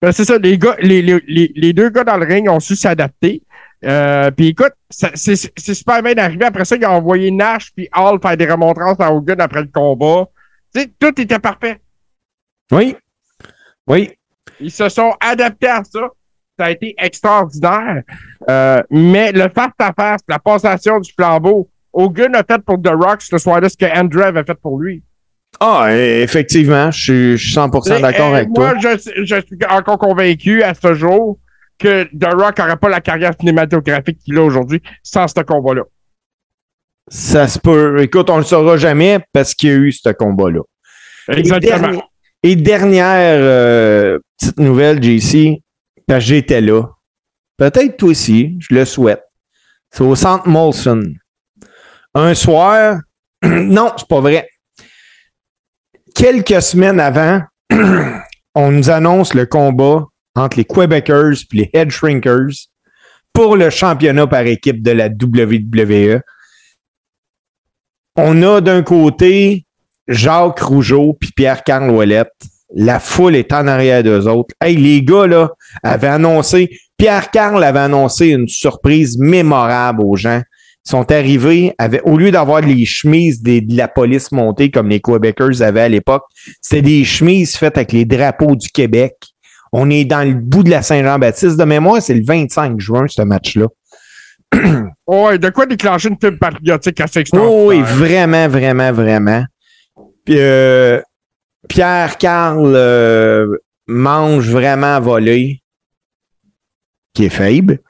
[0.00, 2.76] Ben, c'est ça, les, gars, les, les, les, deux gars dans le ring ont su
[2.76, 3.42] s'adapter.
[3.84, 6.44] Euh, puis écoute, c'est super bien arrivé.
[6.44, 9.68] Après ça, ils ont envoyé Nash puis Hall faire des remontrances à Hogan après le
[9.68, 10.26] combat.
[10.98, 11.80] tout était parfait.
[12.72, 12.96] Oui.
[13.86, 14.10] Oui.
[14.60, 16.08] Ils se sont adaptés à ça.
[16.58, 18.02] Ça a été extraordinaire.
[18.50, 23.38] Euh, mais le face-à-face, la passation du flambeau, Hogan a fait pour The Rock ce
[23.38, 25.02] soir-là ce que Andrew avait fait pour lui.
[25.60, 28.74] Ah, effectivement, je suis 100% d'accord avec toi.
[28.74, 31.38] Moi, je, je, suis encore convaincu à ce jour
[31.78, 35.82] que The Rock n'aurait pas la carrière cinématographique qu'il a aujourd'hui sans ce combat-là.
[37.08, 38.02] Ça se peut.
[38.02, 40.60] Écoute, on ne le saura jamais parce qu'il y a eu ce combat-là.
[41.28, 42.02] Exactement.
[42.42, 45.60] Et, dernière euh, petite nouvelle, JC,
[46.16, 46.84] j'étais là.
[47.56, 49.22] Peut-être toi aussi, je le souhaite.
[49.90, 51.02] C'est au centre Molson.
[52.14, 53.00] Un soir,
[53.42, 54.48] non, c'est pas vrai
[56.18, 57.42] quelques semaines avant,
[58.54, 60.04] on nous annonce le combat
[60.34, 62.66] entre les Quebecers et les Head Shrinkers
[63.32, 66.20] pour le championnat par équipe de la WWE.
[68.16, 69.64] On a d'un côté
[70.08, 72.34] Jacques Rougeau puis Pierre-Carl Ouellette.
[72.74, 74.54] La foule est en arrière d'eux autres.
[74.60, 75.50] Hey, les gars, là,
[75.82, 80.42] avaient annoncé, Pierre-Carl avait annoncé une surprise mémorable aux gens
[80.88, 85.50] sont arrivés, avec, au lieu d'avoir les chemises de la police montée comme les Québécois
[85.60, 86.24] avaient à l'époque,
[86.60, 89.14] c'était des chemises faites avec les drapeaux du Québec.
[89.72, 91.58] On est dans le bout de la Saint-Jean-Baptiste.
[91.58, 93.66] De mémoire, c'est le 25 juin, ce match-là.
[95.06, 97.66] oui, de quoi déclencher une pub patriotique assez extraordinaire.
[97.66, 99.44] oui, vraiment, vraiment, vraiment.
[100.30, 101.02] Euh,
[101.68, 103.56] Pierre-Carl euh,
[103.86, 105.62] mange vraiment à voler,
[107.14, 107.80] qui est faible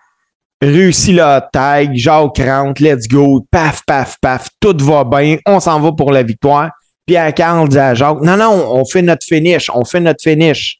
[0.60, 5.80] réussit la tag, Jacques rentre, let's go, paf, paf, paf, tout va bien, on s'en
[5.80, 6.70] va pour la victoire.
[7.06, 10.78] Pierre Carl dit à Jacques, non, non, on fait notre finish, on fait notre finish.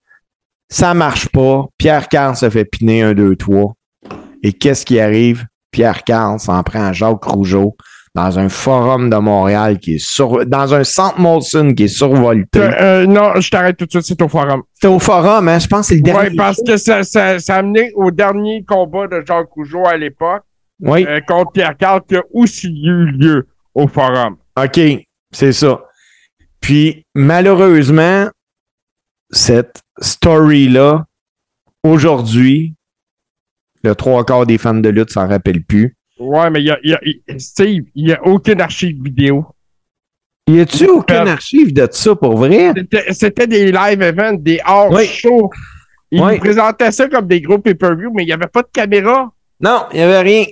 [0.71, 1.65] Ça marche pas.
[1.79, 3.73] Pierre Carl se fait piner un, deux, trois.
[4.43, 5.47] Et qu'est-ce qui arrive?
[5.71, 7.77] Pierre Carl s'en prend à Jacques Rougeau
[8.15, 12.59] dans un forum de Montréal qui est sur, dans un centre Molson qui est survolté.
[12.59, 14.63] Euh, euh, non, je t'arrête tout de suite, c'est au forum.
[14.75, 15.59] C'est au forum, hein?
[15.59, 16.31] Je pense que c'est le dernier.
[16.31, 19.97] Oui, parce que ça, ça, ça, a amené au dernier combat de Jacques Rougeau à
[19.97, 20.43] l'époque.
[20.81, 21.05] Oui.
[21.09, 24.37] Euh, contre Pierre Carl qui a aussi eu lieu au forum.
[24.57, 24.81] OK,
[25.33, 25.81] c'est ça.
[26.61, 28.29] Puis, malheureusement,
[29.31, 31.07] cette story-là,
[31.83, 32.75] aujourd'hui,
[33.83, 35.97] le trois quarts des fans de lutte s'en rappellent plus.
[36.19, 39.47] Ouais, mais il y a, y a, il n'y a aucune archive vidéo.
[40.49, 42.73] Y a-tu aucune archive de ça pour vrai?
[43.11, 45.51] C'était des live events, des hors shows.
[46.11, 49.31] Ils présentaient ça comme des gros pay-per-view, mais il n'y avait pas de caméra.
[49.61, 50.45] Non, il n'y avait rien.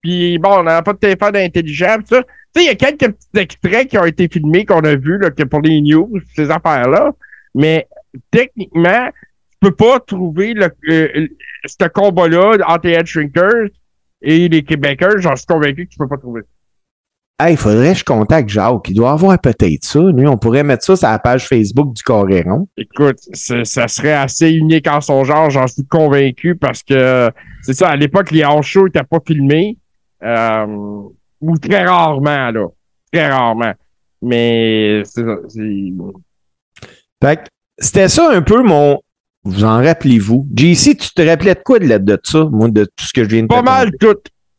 [0.00, 2.22] Puis bon, on n'avait pas de téléphone intelligent, ça.
[2.22, 5.18] Tu sais, il y a quelques petits extraits qui ont été filmés, qu'on a vus,
[5.18, 7.12] là, que pour les news, ces affaires-là.
[7.54, 7.86] Mais
[8.30, 9.08] techniquement,
[9.50, 10.70] tu peux pas trouver le,
[11.64, 13.70] ce combat-là entre les Head Shrinkers
[14.22, 16.42] et les Québécois, j'en suis convaincu que tu peux pas trouver
[17.48, 18.88] il faudrait que je contacte Jacques.
[18.88, 20.00] Il doit avoir peut-être ça.
[20.00, 22.68] Lui, on pourrait mettre ça sur la page Facebook du Coréron.
[22.76, 27.30] Écoute, ça serait assez unique en son genre, j'en suis convaincu, parce que
[27.62, 29.78] c'est ça, à l'époque, les hors shows n'étaient pas filmés.
[30.22, 30.66] Euh,
[31.40, 32.66] ou très rarement, là.
[33.12, 33.72] Très rarement.
[34.22, 35.36] Mais c'est ça.
[37.22, 37.40] Fait
[37.78, 39.00] c'était ça un peu mon,
[39.44, 40.46] vous en rappelez-vous?
[40.56, 43.28] JC, tu te rappelais de quoi de, de ça, moi, de tout ce que je
[43.28, 44.16] viens de Pas mal tout.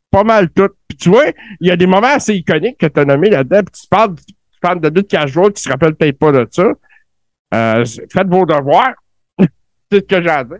[0.09, 0.69] Pas mal tout.
[0.87, 1.25] Puis tu vois,
[1.59, 3.61] il y a des moments assez iconiques que tu as nommés là-dedans.
[3.63, 6.71] Puis tu parles, tu parles de deux casual qui se rappellent peut-être pas de ça.
[7.53, 8.93] Euh, faites vos devoirs.
[9.91, 10.57] c'est ce que j'ai à dire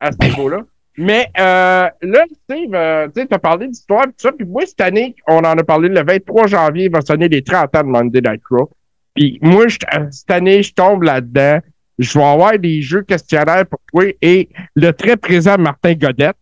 [0.00, 0.60] à ce niveau-là.
[0.96, 4.32] Mais euh, là, Steve, euh, tu as parlé d'histoire et tout ça.
[4.32, 7.42] Puis moi, cette année, on en a parlé le 23 janvier, il va sonner les
[7.42, 8.70] 30 ans de Monday Night Raw.
[9.14, 11.58] Puis moi, je- euh, cette année, je tombe là-dedans.
[12.00, 16.36] Je vais avoir des jeux questionnaires pour toi et le très présent Martin Godette.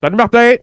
[0.00, 0.54] Salut Martin!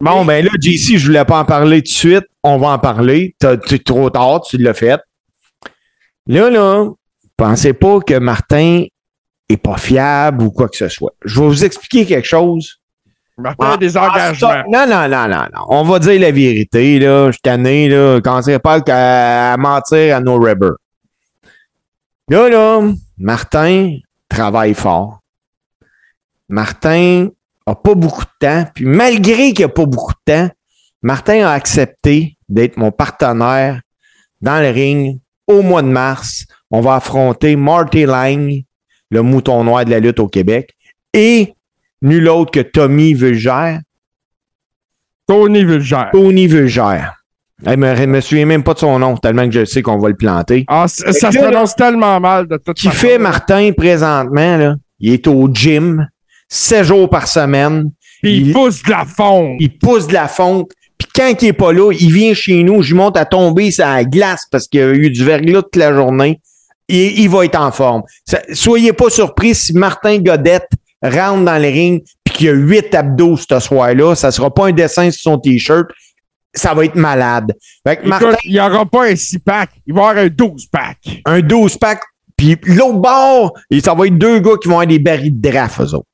[0.00, 2.26] Bon, ben là, JC, je voulais pas en parler tout de suite.
[2.42, 3.36] On va en parler.
[3.40, 5.00] C'est trop tard, tu l'as fait.
[6.26, 6.88] Là, là,
[7.36, 8.86] pensez pas que Martin
[9.48, 11.12] est pas fiable ou quoi que ce soit.
[11.24, 12.80] Je vais vous expliquer quelque chose.
[13.38, 14.64] Martin a des engagements.
[14.68, 15.64] non, non, non, non, non.
[15.68, 17.28] On va dire la vérité, là.
[17.28, 18.20] Je suis tanné, là.
[18.20, 20.74] Commencez pas qu'à à mentir à nos rubbers.
[22.28, 22.80] Là, là,
[23.18, 23.98] Martin
[24.28, 25.20] travaille fort.
[26.48, 27.28] Martin
[27.66, 28.64] a pas beaucoup de temps.
[28.74, 30.50] Puis malgré qu'il a pas beaucoup de temps,
[31.02, 33.80] Martin a accepté d'être mon partenaire
[34.40, 36.46] dans le ring au mois de mars.
[36.70, 38.62] On va affronter Marty Lang,
[39.10, 40.74] le mouton noir de la lutte au Québec,
[41.12, 41.54] et
[42.02, 43.80] nul autre que Tommy Vulgère.
[45.26, 46.10] Tony Vulgère.
[46.12, 47.23] Tony Vulgère.
[47.64, 50.08] Je me, me souviens même pas de son nom, tellement que je sais qu'on va
[50.08, 50.64] le planter.
[50.68, 52.98] Ah, ça se là, prononce tellement mal de toute Qui façon.
[52.98, 54.74] fait Martin présentement, là?
[54.98, 56.06] Il est au gym,
[56.48, 57.90] 7 jours par semaine.
[58.22, 59.56] Puis il il- pousse de la fonte.
[59.60, 60.70] il pousse de la fonte.
[60.98, 63.70] Puis quand il est pas là, il vient chez nous, je lui monte à tomber
[63.78, 66.40] la glace parce qu'il y a eu du verglas toute la journée.
[66.88, 68.02] Et il va être en forme.
[68.26, 70.68] Ça- soyez pas surpris si Martin Godette
[71.02, 74.14] rentre dans le ring puis qu'il y a huit abdos ce soir-là.
[74.14, 75.86] Ça sera pas un dessin sur son T-shirt.
[76.54, 77.52] Ça va être malade.
[77.86, 80.28] Fait que Écoute, Martin, il n'y aura pas un 6-pack, il va y avoir un
[80.28, 81.22] 12-pack.
[81.26, 82.00] un 12 pack,
[82.36, 83.52] puis l'autre bord,
[83.82, 86.06] ça va être deux gars qui vont avoir des barils de draft, eux autres.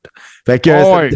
[0.47, 1.11] Fait que Ah ça- ouais.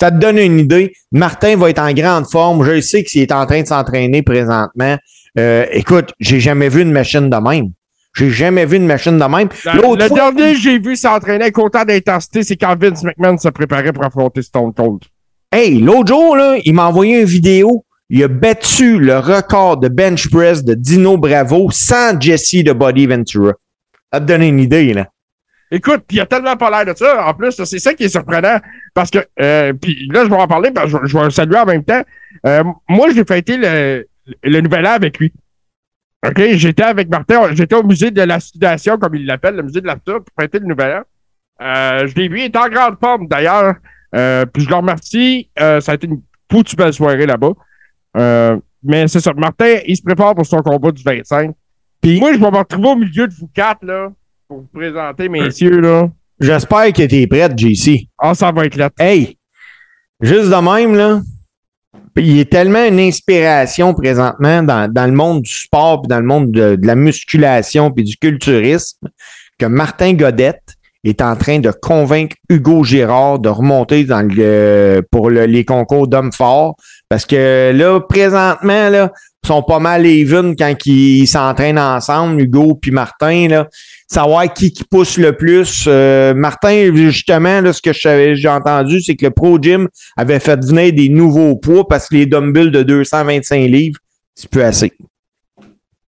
[0.00, 0.92] ça te donne une idée.
[1.12, 2.64] Martin va être en grande forme.
[2.64, 4.96] Je sais qu'il est en train de s'entraîner présentement.
[5.38, 7.70] Euh, écoute, j'ai jamais vu une machine de même.
[8.16, 9.48] J'ai jamais vu une machine de même.
[9.64, 13.02] Le, L'autre le fois- dernier que j'ai vu s'entraîner avec autant d'intensité, c'est quand Vince
[13.02, 15.00] McMahon se préparait pour affronter Stone Cold.
[15.50, 17.84] Hey, l'autre jour, là, il m'a envoyé une vidéo.
[18.10, 23.06] Il a battu le record de bench press de Dino Bravo sans Jesse de Body
[23.06, 23.52] Ventura.
[24.12, 25.08] Ça te donne une idée, là.
[25.70, 27.26] Écoute, il a tellement pas l'air de ça.
[27.26, 28.58] En plus, c'est ça qui est surprenant.
[28.92, 31.82] Parce que, euh, puis là, je vais en parler, je, vais le saluer en même
[31.82, 32.02] temps.
[32.46, 35.32] Euh, moi, j'ai fêté le, nouvel an avec lui.
[36.24, 36.40] OK?
[36.52, 39.86] J'étais avec Martin, j'étais au musée de la sudation, comme il l'appelle, le musée de
[39.86, 41.02] la pour fêter le nouvel an.
[41.60, 43.74] Euh, je l'ai vu, il est en grande forme d'ailleurs.
[44.12, 45.50] Puis je le remercie.
[45.56, 47.52] Ça a été une foutue belle soirée là-bas.
[48.16, 49.32] Euh, mais c'est ça.
[49.34, 51.52] Martin, il se prépare pour son combat du 25.
[52.00, 54.12] Puis moi, je vais me retrouver au milieu de vous quatre, là,
[54.46, 56.08] pour vous présenter, messieurs, là.
[56.38, 58.08] J'espère que t'es prête, JC.
[58.18, 58.90] Ah, ça va être là.
[58.98, 59.38] Hey,
[60.20, 61.22] juste de même, là,
[62.16, 66.26] il est tellement une inspiration présentement dans, dans le monde du sport, puis dans le
[66.26, 69.08] monde de, de la musculation, puis du culturisme,
[69.58, 70.73] que Martin Godette
[71.04, 76.08] est en train de convaincre Hugo Girard de remonter dans le, pour le- les concours
[76.08, 76.76] d'hommes forts.
[77.08, 79.12] Parce que là, présentement, là,
[79.46, 83.68] sont pas mal even quand ils s'entraînent ensemble, Hugo puis Martin, là
[84.06, 85.86] savoir qui, qui pousse le plus.
[85.88, 90.60] Euh, Martin, justement, là, ce que j'ai entendu, c'est que le Pro Gym avait fait
[90.64, 93.98] venir des nouveaux poids parce que les dumbbells de 225 livres,
[94.34, 94.92] c'est plus assez.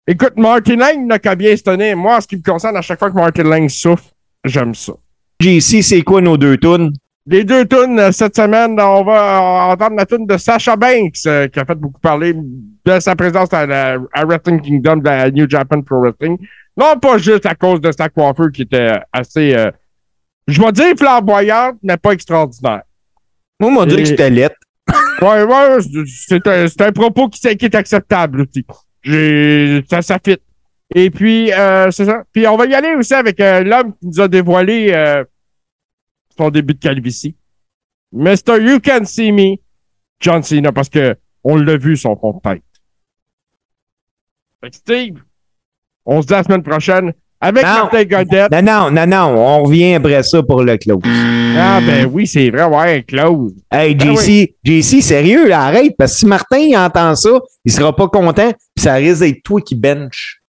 [0.06, 1.96] Écoute, Martin Lang n'a qu'à bien se tenir.
[1.96, 4.04] Moi, en ce qui me concerne, à chaque fois que Martin Lang souffle,
[4.44, 4.92] j'aime ça.
[5.40, 6.92] JC, c'est quoi nos deux tunes?
[7.26, 11.16] Les deux tunes euh, cette semaine, on va euh, entendre la tune de Sasha Banks,
[11.26, 15.04] euh, qui a fait beaucoup parler de sa présence à, la, à Wrestling Kingdom de
[15.04, 16.36] la New Japan Pro Wrestling.
[16.76, 19.70] Non pas juste à cause de sa coiffure qui était assez, euh,
[20.46, 22.82] je vais dire flamboyante, mais pas extraordinaire.
[23.58, 24.56] Moi, on m'a dit que c'était lettre.
[25.22, 28.66] Ouais, ouais, c'est un, c'est un propos qui, qui est acceptable aussi.
[29.88, 30.38] Ça, ça fit.
[30.94, 32.24] Et puis, euh, c'est ça.
[32.32, 35.24] Puis on va y aller aussi avec euh, l'homme qui nous a dévoilé euh,
[36.36, 37.36] son début de calvitie.
[38.12, 38.60] Mr.
[38.60, 39.56] You Can See Me,
[40.20, 42.62] John Cena, parce que on l'a vu son fond de tête.
[44.62, 45.22] Fait que Steve,
[46.06, 47.70] on se dit la semaine prochaine avec Non.
[47.70, 48.52] Martin Godette.
[48.52, 51.02] Non, non, non, non, on revient après ça pour le close.
[51.56, 53.52] Ah ben oui, c'est vrai, ouais, close.
[53.70, 57.94] Hey, Ben JC, JC, sérieux, arrête, parce que si Martin il entend ça, il sera
[57.94, 60.40] pas content, puis ça risque d'être toi qui bench.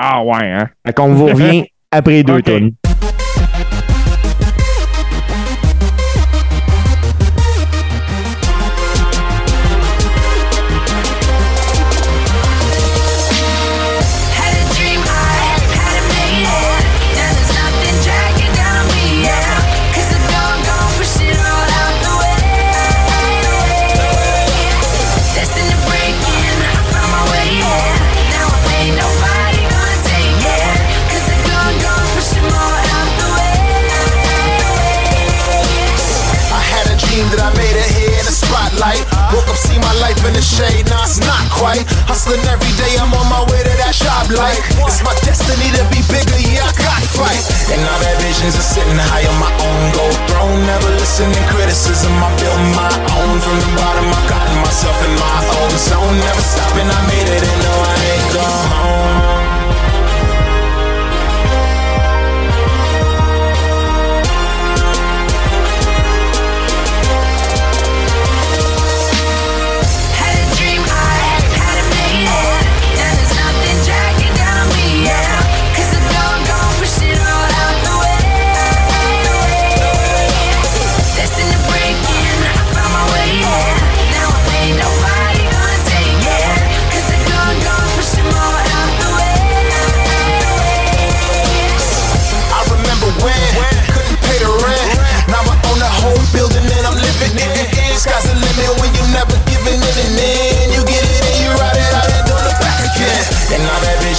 [0.00, 0.68] Ah ouais, hein?
[0.86, 2.72] Fait qu'on vous revient après deux tunes.
[40.38, 41.82] The shade, nah, it's not quite.
[42.06, 44.62] Hustling every day, I'm on my way to that shop light.
[44.86, 47.42] It's my destiny to be bigger, yeah, I got fight.
[47.74, 50.62] And all that visions are sitting high on my own gold throne.
[50.62, 53.34] Never listening criticism, I build my own.
[53.42, 56.14] From the bottom, I've gotten myself in my own zone.
[56.22, 59.47] Never stopping, I made it, and no, I ain't gone home.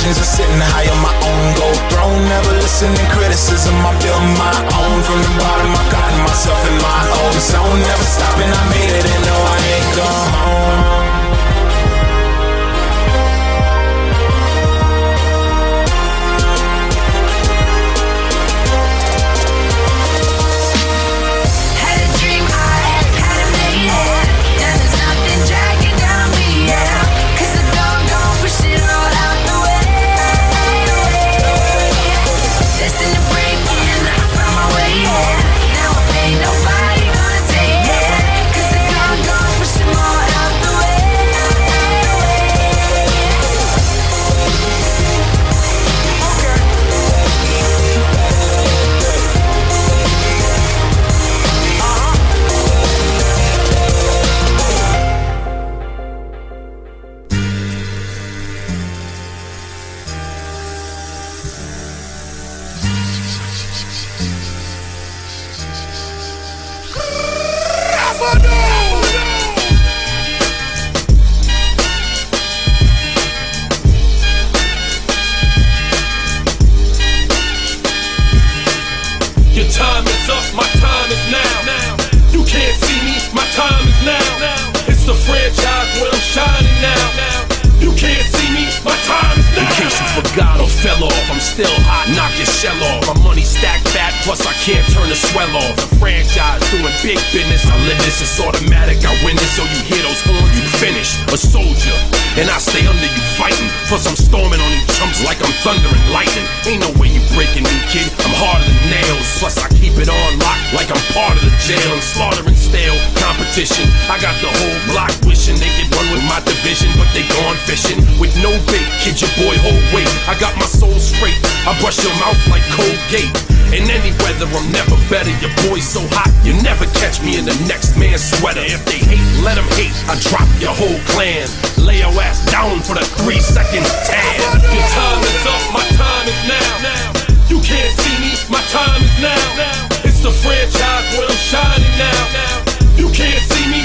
[0.10, 2.24] Visions are sitting high on my own gold throne.
[2.26, 5.04] Never listening criticism, I build my own.
[5.04, 7.80] From the bottom, I've gotten myself in my own zone.
[7.82, 11.09] Never stopping, I made it and no, I ain't gone home.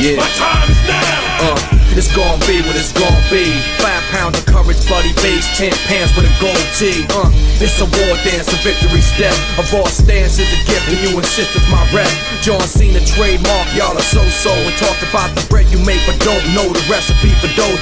[0.05, 0.17] Yeah.
[0.17, 1.55] my time is now.
[1.55, 3.94] Uh, it's gonna be what it's gonna be.
[4.15, 7.03] Five pounds of courage, buddy base, ten pants with a gold tee.
[7.11, 9.35] Uh, it's a war dance, a victory step.
[9.59, 12.07] A raw stance is a gift, and you insist it's my rep.
[12.39, 14.55] John Cena trademark, y'all are so-so.
[14.55, 17.75] And talk about the bread you make, but don't know the recipe for dough,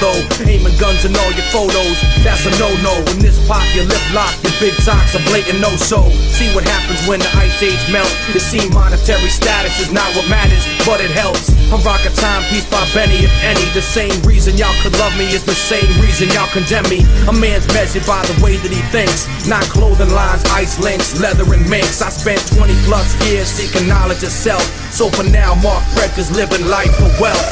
[0.49, 2.97] Aiming guns in all your photos, that's a no-no.
[3.13, 6.09] When this pop, your lip lock, your big talks a blatant no-so.
[6.33, 8.09] See what happens when the ice age melt.
[8.33, 11.53] It seem monetary status is not what matters, but it helps.
[11.69, 13.65] I'm rocking timepiece by Benny, if any.
[13.77, 17.03] The same reason y'all could love me is the same reason y'all condemn me.
[17.27, 21.43] A man's measured by the way that he thinks, not clothing lines, ice links, leather
[21.51, 22.03] and minks.
[22.03, 24.63] I spent 20 plus years seeking knowledge of self.
[24.93, 27.43] So for now, Mark Rector's living life for wealth.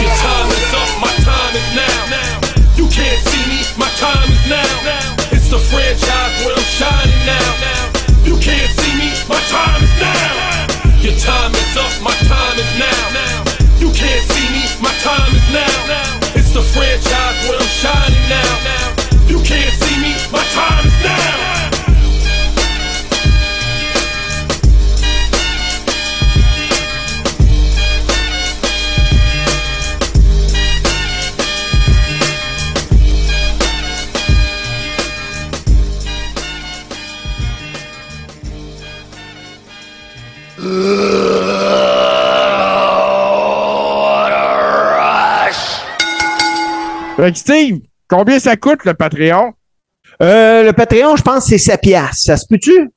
[0.00, 2.40] Your time is up, my time is now.
[2.78, 4.64] You can't see me, my time is now.
[5.34, 7.50] It's the franchise where I'm shining now.
[8.24, 10.70] You can't see me, my time is now.
[11.04, 13.44] Your time is up, my time is now.
[13.82, 16.29] You can't see me, my time is now.
[16.52, 19.28] It's the franchise where I'm shining now.
[19.28, 21.60] You can't see me, my time is now.
[40.58, 41.29] Ugh.
[47.20, 47.78] Fait que Steve,
[48.08, 49.52] combien ça coûte le Patreon?
[50.22, 52.16] Euh, le Patreon, je pense que c'est 7 piastres.
[52.16, 52.90] Ça se peut-tu?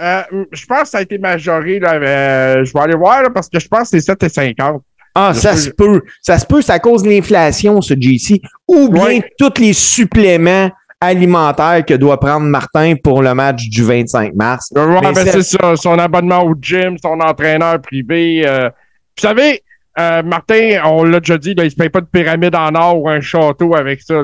[0.00, 0.22] Euh,
[0.52, 1.78] je pense que ça a été majoré.
[1.78, 4.80] Là, euh, je vais aller voir là, parce que je pense que c'est 7,50.
[5.14, 6.02] Ah, Je ça se peut.
[6.20, 8.40] Ça se peut, c'est à cause de l'inflation, ce JC.
[8.68, 9.30] Ou bien Ouais.
[9.38, 10.70] tous les suppléments
[11.00, 14.68] alimentaires que doit prendre Martin pour le match du 25 mars.
[14.74, 15.76] Ouais, Mais ben, c'est- c'est ça.
[15.76, 18.42] Son abonnement au gym, son entraîneur privé.
[18.46, 18.68] euh.
[19.16, 19.62] Vous savez,
[19.98, 23.02] euh, Martin, on l'a déjà dit, là, il se paye pas de pyramide en or
[23.02, 24.14] ou un château avec ça.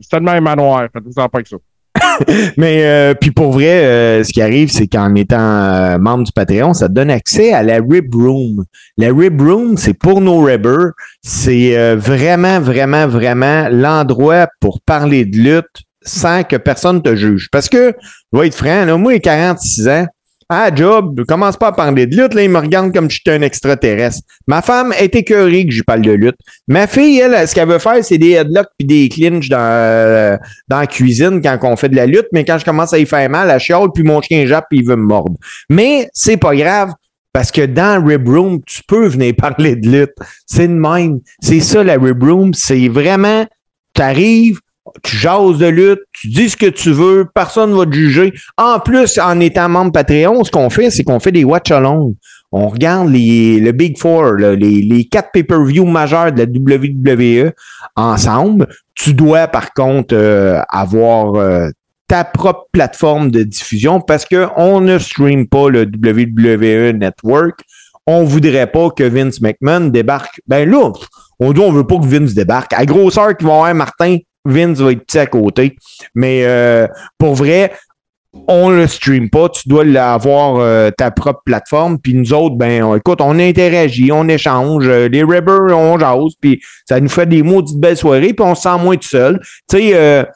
[0.00, 0.88] C'est tellement un manoir.
[0.92, 1.56] Faites-vous en pas avec ça.
[2.56, 6.74] Mais euh, puis pour vrai, euh, ce qui arrive, c'est qu'en étant membre du Patreon,
[6.74, 8.64] ça te donne accès à la Rib Room.
[8.98, 10.92] La Rib Room, c'est pour nos ribbers.
[11.22, 17.48] C'est vraiment, vraiment, vraiment l'endroit pour parler de lutte sans que personne te juge.
[17.50, 17.94] Parce que,
[18.32, 20.06] je vais être franc, moi, j'ai 46 ans.
[20.54, 23.16] Ah, job, je commence pas à parler de lutte, là, il me regarde comme si
[23.16, 24.20] j'étais un extraterrestre.
[24.46, 26.36] Ma femme est écœurée que je parle de lutte.
[26.68, 30.36] Ma fille, elle, ce qu'elle veut faire, c'est des headlocks puis des clinches dans, euh,
[30.68, 33.06] dans la cuisine quand on fait de la lutte, mais quand je commence à y
[33.06, 35.36] faire mal, elle chiale, puis mon chien jappe, puis il veut me mordre.
[35.70, 36.92] Mais c'est pas grave,
[37.32, 40.14] parce que dans Rib Room, tu peux venir parler de lutte.
[40.46, 41.20] C'est de même.
[41.40, 42.52] C'est ça, la Rib Room.
[42.52, 43.46] C'est vraiment,
[43.94, 44.60] tu arrives,
[45.02, 48.32] tu jases de lutte, tu dis ce que tu veux, personne va te juger.
[48.56, 52.14] En plus, en étant membre Patreon, ce qu'on fait, c'est qu'on fait des watch-alongs.
[52.52, 57.52] On regarde les, le Big Four, les, les quatre pay-per-view majeurs de la WWE
[57.96, 58.68] ensemble.
[58.94, 61.70] Tu dois, par contre, euh, avoir euh,
[62.08, 67.60] ta propre plateforme de diffusion parce qu'on ne stream pas le WWE Network.
[68.06, 70.42] On voudrait pas que Vince McMahon débarque.
[70.46, 70.92] Ben là,
[71.38, 72.74] on dit on veut pas que Vince débarque.
[72.74, 75.76] À grosseur qu'il va avoir Martin, Vince va être petit à côté.
[76.14, 76.86] Mais euh,
[77.18, 77.72] pour vrai,
[78.48, 79.48] on le stream pas.
[79.48, 81.98] Tu dois l'avoir euh, ta propre plateforme.
[81.98, 84.86] Puis nous autres, ben écoute, on interagit, on échange.
[84.86, 86.34] euh, les Ribbers, on jase.
[86.40, 88.32] Puis ça nous fait des maudites belles soirées.
[88.34, 89.40] Puis on se sent moins tout seul.
[89.68, 90.26] Tu sais,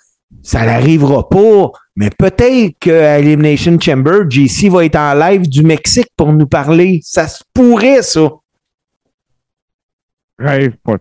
[0.43, 1.71] ça n'arrivera pas.
[1.97, 7.01] Mais peut-être qu'à Elimination Chamber, JC va être en live du Mexique pour nous parler.
[7.03, 8.29] Ça se pourrait, ça.
[10.39, 10.99] Rêve pas.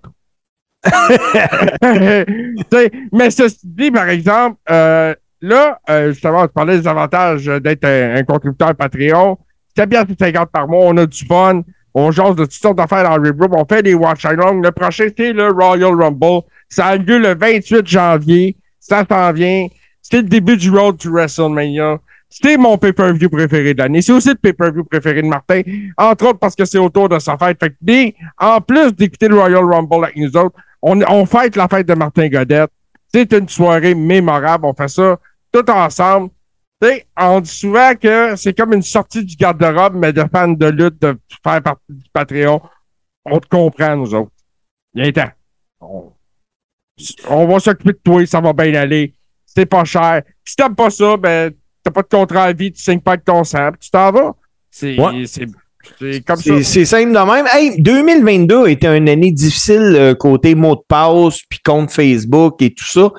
[2.72, 7.46] Tu mais ceci dit, par exemple, euh, là, euh, justement, on te parlait des avantages
[7.46, 9.38] d'être un, contributeur Patreon.
[9.76, 11.62] C'est bien 50 par mois, on a du fun,
[11.94, 14.62] on jase de toutes sortes d'affaires dans le on fait des watch along.
[14.62, 16.42] Le prochain, c'est le Royal Rumble.
[16.70, 18.58] Ça a lieu le 28 janvier.
[18.80, 19.68] Ça s'en vient.
[20.02, 22.00] C'est le début du Road to WrestleMania.
[22.30, 24.02] C'était mon pay-per-view préféré de l'année.
[24.02, 25.62] C'est aussi le pay-per-view préféré de Martin,
[25.98, 27.58] entre autres parce que c'est autour de sa fête.
[27.60, 30.56] Fait que en plus d'écouter le Royal Rumble avec nous autres,
[30.88, 32.70] on, on fête la fête de Martin Godette.
[33.14, 34.66] C'est une soirée mémorable.
[34.66, 35.18] On fait ça
[35.52, 36.30] tout ensemble.
[37.18, 41.02] On dit souvent que c'est comme une sortie du garde-robe, mais de fans de lutte,
[41.02, 42.62] de faire partie du Patreon.
[43.26, 44.32] On te comprend, nous autres.
[44.94, 45.32] Viens temps.
[45.82, 46.12] On,
[47.30, 49.14] on va s'occuper de toi, ça va bien aller.
[49.46, 50.22] C'est pas cher.
[50.44, 51.52] Si t'aimes pas ça, ben,
[51.82, 54.36] t'as pas de contrat à vie, tu signes pas avec ton sang, tu t'en vas.
[54.70, 55.26] C'est Ouais.
[55.26, 55.48] c'est-
[56.00, 56.44] c'est comme ça.
[56.44, 57.46] C'est c'est simple de même.
[57.54, 62.74] Hey, 2022 était une année difficile euh, côté mot de passe, puis compte Facebook et
[62.74, 63.10] tout ça.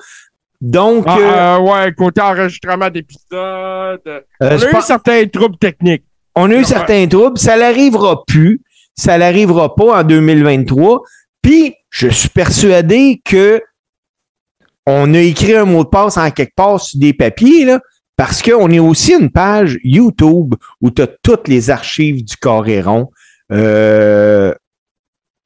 [0.61, 4.01] Donc, Ah, euh, euh, ouais, côté enregistrement d'épisodes.
[4.07, 6.05] euh, on a eu pense- certains troubles techniques.
[6.35, 6.65] on a eu Ouais.
[6.65, 7.39] certains troubles.
[7.39, 8.61] Ça n'arrivera plus.
[8.95, 11.03] Ça n'arrivera pas en 2023.
[11.43, 13.61] Puis, je suis persuadé que
[14.87, 17.81] on a écrit un mot de passe en quelque part sur des papiers, là,
[18.17, 23.11] parce qu'on est aussi une page YouTube où tu as toutes les archives du Coréron.
[23.53, 24.53] Euh,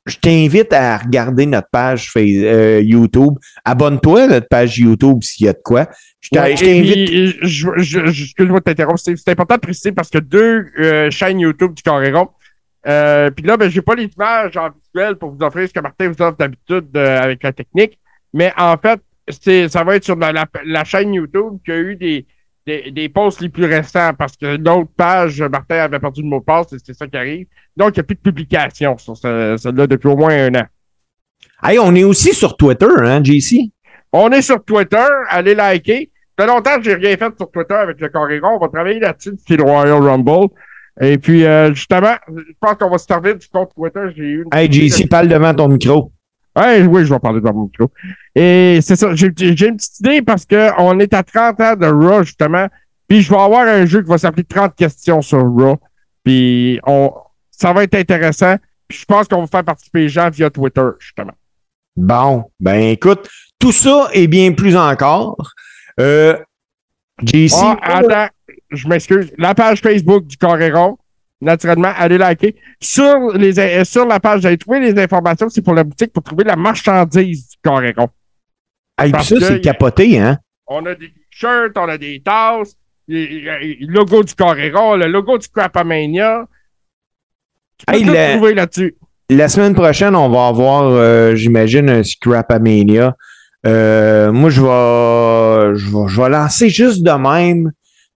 [0.06, 3.34] je t'invite à regarder notre page Face- euh, YouTube.
[3.64, 5.88] Abonne-toi à notre page YouTube s'il y a de quoi.
[6.20, 7.36] Je t'invite.
[7.42, 11.82] je- excuse-moi de t'interrompre, c'est important de préciser parce que deux euh, chaînes YouTube du
[11.82, 12.28] Coréron.
[12.86, 15.80] Euh, puis là, ben, j'ai pas les images en visuel pour vous offrir ce que
[15.80, 17.98] Martin vous offre d'habitude euh, avec la technique.
[18.32, 19.01] Mais en fait,
[19.68, 22.26] ça va être sur la, la- la chaîne YouTube qui a eu des,
[22.82, 26.40] des, des posts les plus récents parce que l'autre page, Martin avait perdu le mot
[26.40, 27.47] de passe et c'est ça qui arrive.
[27.76, 30.64] Donc, il n'y a plus de publication sur ce- celle-là depuis au moins un an.
[31.62, 33.70] Hey, on est aussi sur Twitter, hein, JC?
[34.12, 36.10] On est sur Twitter, allez liker.
[36.38, 38.56] Ça fait longtemps que j'ai rien fait sur Twitter avec le Coréron.
[38.56, 40.48] On va travailler là-dessus depuis le Royal Rumble.
[41.01, 44.01] Et puis, euh, justement, je pense qu'on va se servir du compte Twitter.
[44.16, 46.12] J'ai eu une Hey, JC, parle devant ton micro.
[46.61, 47.91] Ouais, oui, je vais parler dans mon micro.
[48.35, 51.87] Et c'est ça, j'ai j'ai une petite idée parce qu'on est à 30 ans de
[51.87, 52.66] Raw, justement.
[53.09, 55.78] Puis je vais avoir un jeu qui va s'appeler 30 questions sur Raw.
[56.24, 57.12] Puis on,
[57.51, 58.57] ça va être intéressant.
[58.89, 61.32] Puis je pense qu'on va faire participer les gens via Twitter, justement.
[61.97, 63.28] Bon, ben écoute,
[63.59, 65.53] tout ça et bien plus encore.
[65.99, 66.37] Euh,
[67.23, 68.28] JC, Ah, attends,
[68.70, 69.32] je m'excuse.
[69.39, 70.99] La page Facebook du Coréron,
[71.41, 72.55] naturellement, allez liker.
[72.81, 75.49] Sur, les, euh, sur la page, allez trouver les informations.
[75.49, 78.11] C'est pour la boutique pour trouver la marchandise du.
[78.97, 80.39] Ah, puis Parce ça, c'est capoté, hein?
[80.67, 82.77] On a des t-shirts, on a des tasses,
[83.09, 86.47] le logo du Coréron, le logo du Crapamania.
[87.79, 88.95] Tu peux Hey, tout le- trouver là-dessus.
[89.31, 93.15] La semaine prochaine, on va avoir, euh, j'imagine, un Scrapamania.
[93.67, 97.71] Euh, moi, je vais, je vais, je vais lancer juste de même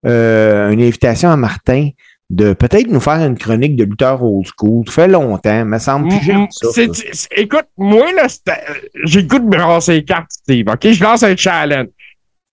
[0.07, 1.91] euh, une invitation à Martin
[2.31, 4.87] de peut-être nous faire une chronique de lutteur old school.
[4.87, 6.11] Ça fait longtemps, me semble.
[6.11, 6.33] Ça.
[6.33, 7.29] Mm, ça.
[7.37, 8.65] écoute, moi, là, c'était-
[9.05, 10.67] j'ai le goût de me brasser les cartes, Steve.
[10.69, 10.89] OK?
[10.91, 11.89] Je lance un challenge.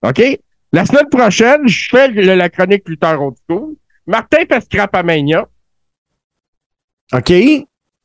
[0.02, 0.22] OK?
[0.72, 3.74] La semaine prochaine, je fais le- la chronique Luther Old School.
[4.06, 5.46] Martin fait Scrapamania.
[7.12, 7.32] OK?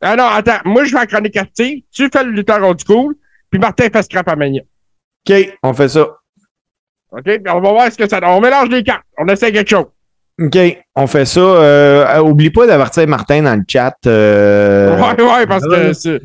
[0.02, 0.60] Ah non, attends.
[0.65, 1.81] Moi, je fais la chronique active.
[1.91, 3.15] Tu fais le Luther Old School.
[3.49, 4.61] Puis Martin fait Scrapamania.
[5.30, 6.02] OK, on fait ça.
[7.11, 7.26] OK?
[7.48, 8.30] On va voir ce que ça donne.
[8.30, 9.06] On mélange les cartes.
[9.18, 9.85] On essaie quelque chose.
[10.39, 10.57] OK,
[10.95, 11.39] on fait ça.
[11.39, 13.95] Euh, oublie pas d'avertir Martin dans le chat.
[14.05, 16.19] euh, ouais, ouais, parce que c'est.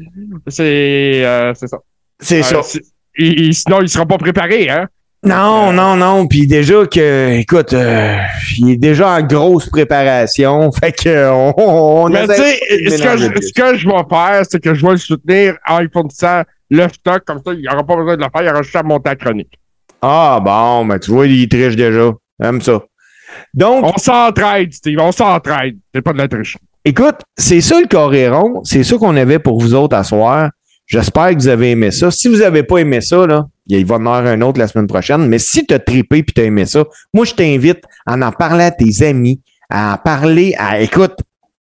[0.49, 1.79] C'est euh, c'est ça.
[2.21, 2.79] C'est Euh, ça.
[3.19, 4.87] il- il- sinon, il sera pas préparé, hein?
[5.25, 6.27] Non, non, non.
[6.27, 8.19] Puis déjà que, écoute, euh,
[8.59, 10.71] il est déjà en grosse préparation.
[10.81, 12.59] Fait que on, on Mais tu sais,
[12.91, 15.55] ce, que je- le ce que je vais faire, c'est que je vais le soutenir
[15.69, 17.23] en lui fournissant le stock.
[17.25, 18.43] Comme ça, il n'aura pas besoin de le faire.
[18.43, 19.53] Il aura juste à monter la chronique.
[20.03, 22.11] Ah, bon, ben, tu vois, il triche déjà.
[22.41, 22.81] J'aime ça.
[23.55, 24.99] Donc, On s'entraide, Steve.
[25.01, 25.77] On s'entraide.
[25.95, 26.57] C'est pas de la triche.
[26.85, 28.61] écoute, c'est ça le Coréron.
[28.65, 30.51] C'est ça qu'on avait pour vous autres à soir.
[30.87, 32.11] J'espère que vous avez aimé ça.
[32.11, 34.87] Si vous n'avez pas aimé ça, là, il va en avoir un autre la semaine
[34.89, 35.27] prochaine.
[35.29, 36.85] Mais si tu as trippé et tu as aimé ça,
[37.15, 39.41] moi, je t'invite à en parler à tes amis,
[39.71, 41.15] à en parler à, écoute,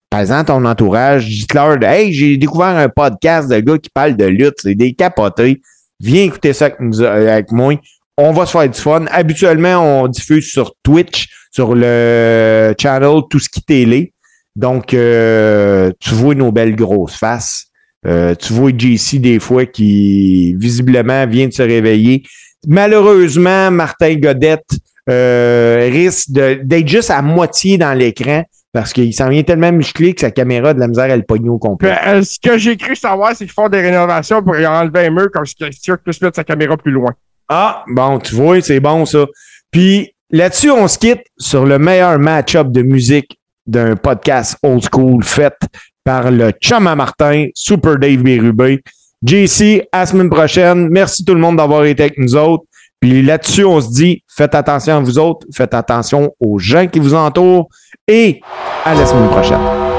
[0.09, 4.25] par exemple, ton entourage, dites-leur, hey, j'ai découvert un podcast de gars qui parle de
[4.25, 5.61] lutte, c'est des capotés.
[6.01, 7.75] Viens écouter ça avec, nous- euh, avec moi.
[8.17, 9.05] On va se faire du fun.
[9.09, 14.13] Habituellement, on diffuse sur Twitch, sur le channel Tout ce qui télé.
[14.55, 17.67] Donc, euh, tu vois nos belles grosses faces.
[18.07, 22.23] Euh, tu vois JC des fois qui visiblement vient de se réveiller.
[22.67, 24.65] Malheureusement, Martin Godette
[25.09, 30.21] euh, risque d'être juste à moitié dans l'écran parce qu'il s'en vient tellement musclé que
[30.21, 31.95] sa caméra de la misère à le pogner au complet.
[32.07, 35.09] euh, ce que j'ai cru savoir, c'est qu'ils font des rénovations pour y enlever un
[35.09, 37.13] mur comme si tu puisse mettre sa caméra plus loin.
[37.49, 39.25] Ah, bon, tu vois, c'est bon ça.
[39.71, 45.23] Puis là-dessus, on se quitte sur le meilleur match-up de musique d'un podcast old school
[45.23, 45.55] fait
[46.03, 48.81] par le chum à Martin, Super Dave Bérubé.
[49.23, 50.89] JC, à la semaine prochaine.
[50.89, 52.63] Merci tout le monde d'avoir été avec nous autres.
[52.99, 56.99] Puis là-dessus, on se dit, faites attention à vous autres, faites attention aux gens qui
[56.99, 57.67] vous entourent
[58.07, 58.41] et
[58.85, 59.90] à la semaine prochaine.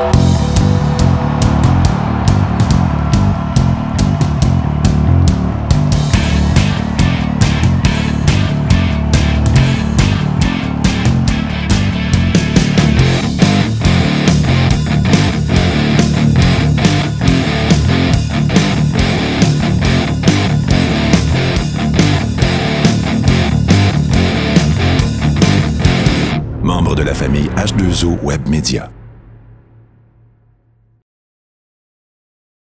[27.42, 29.01] Membre de la famille H2O Web Media.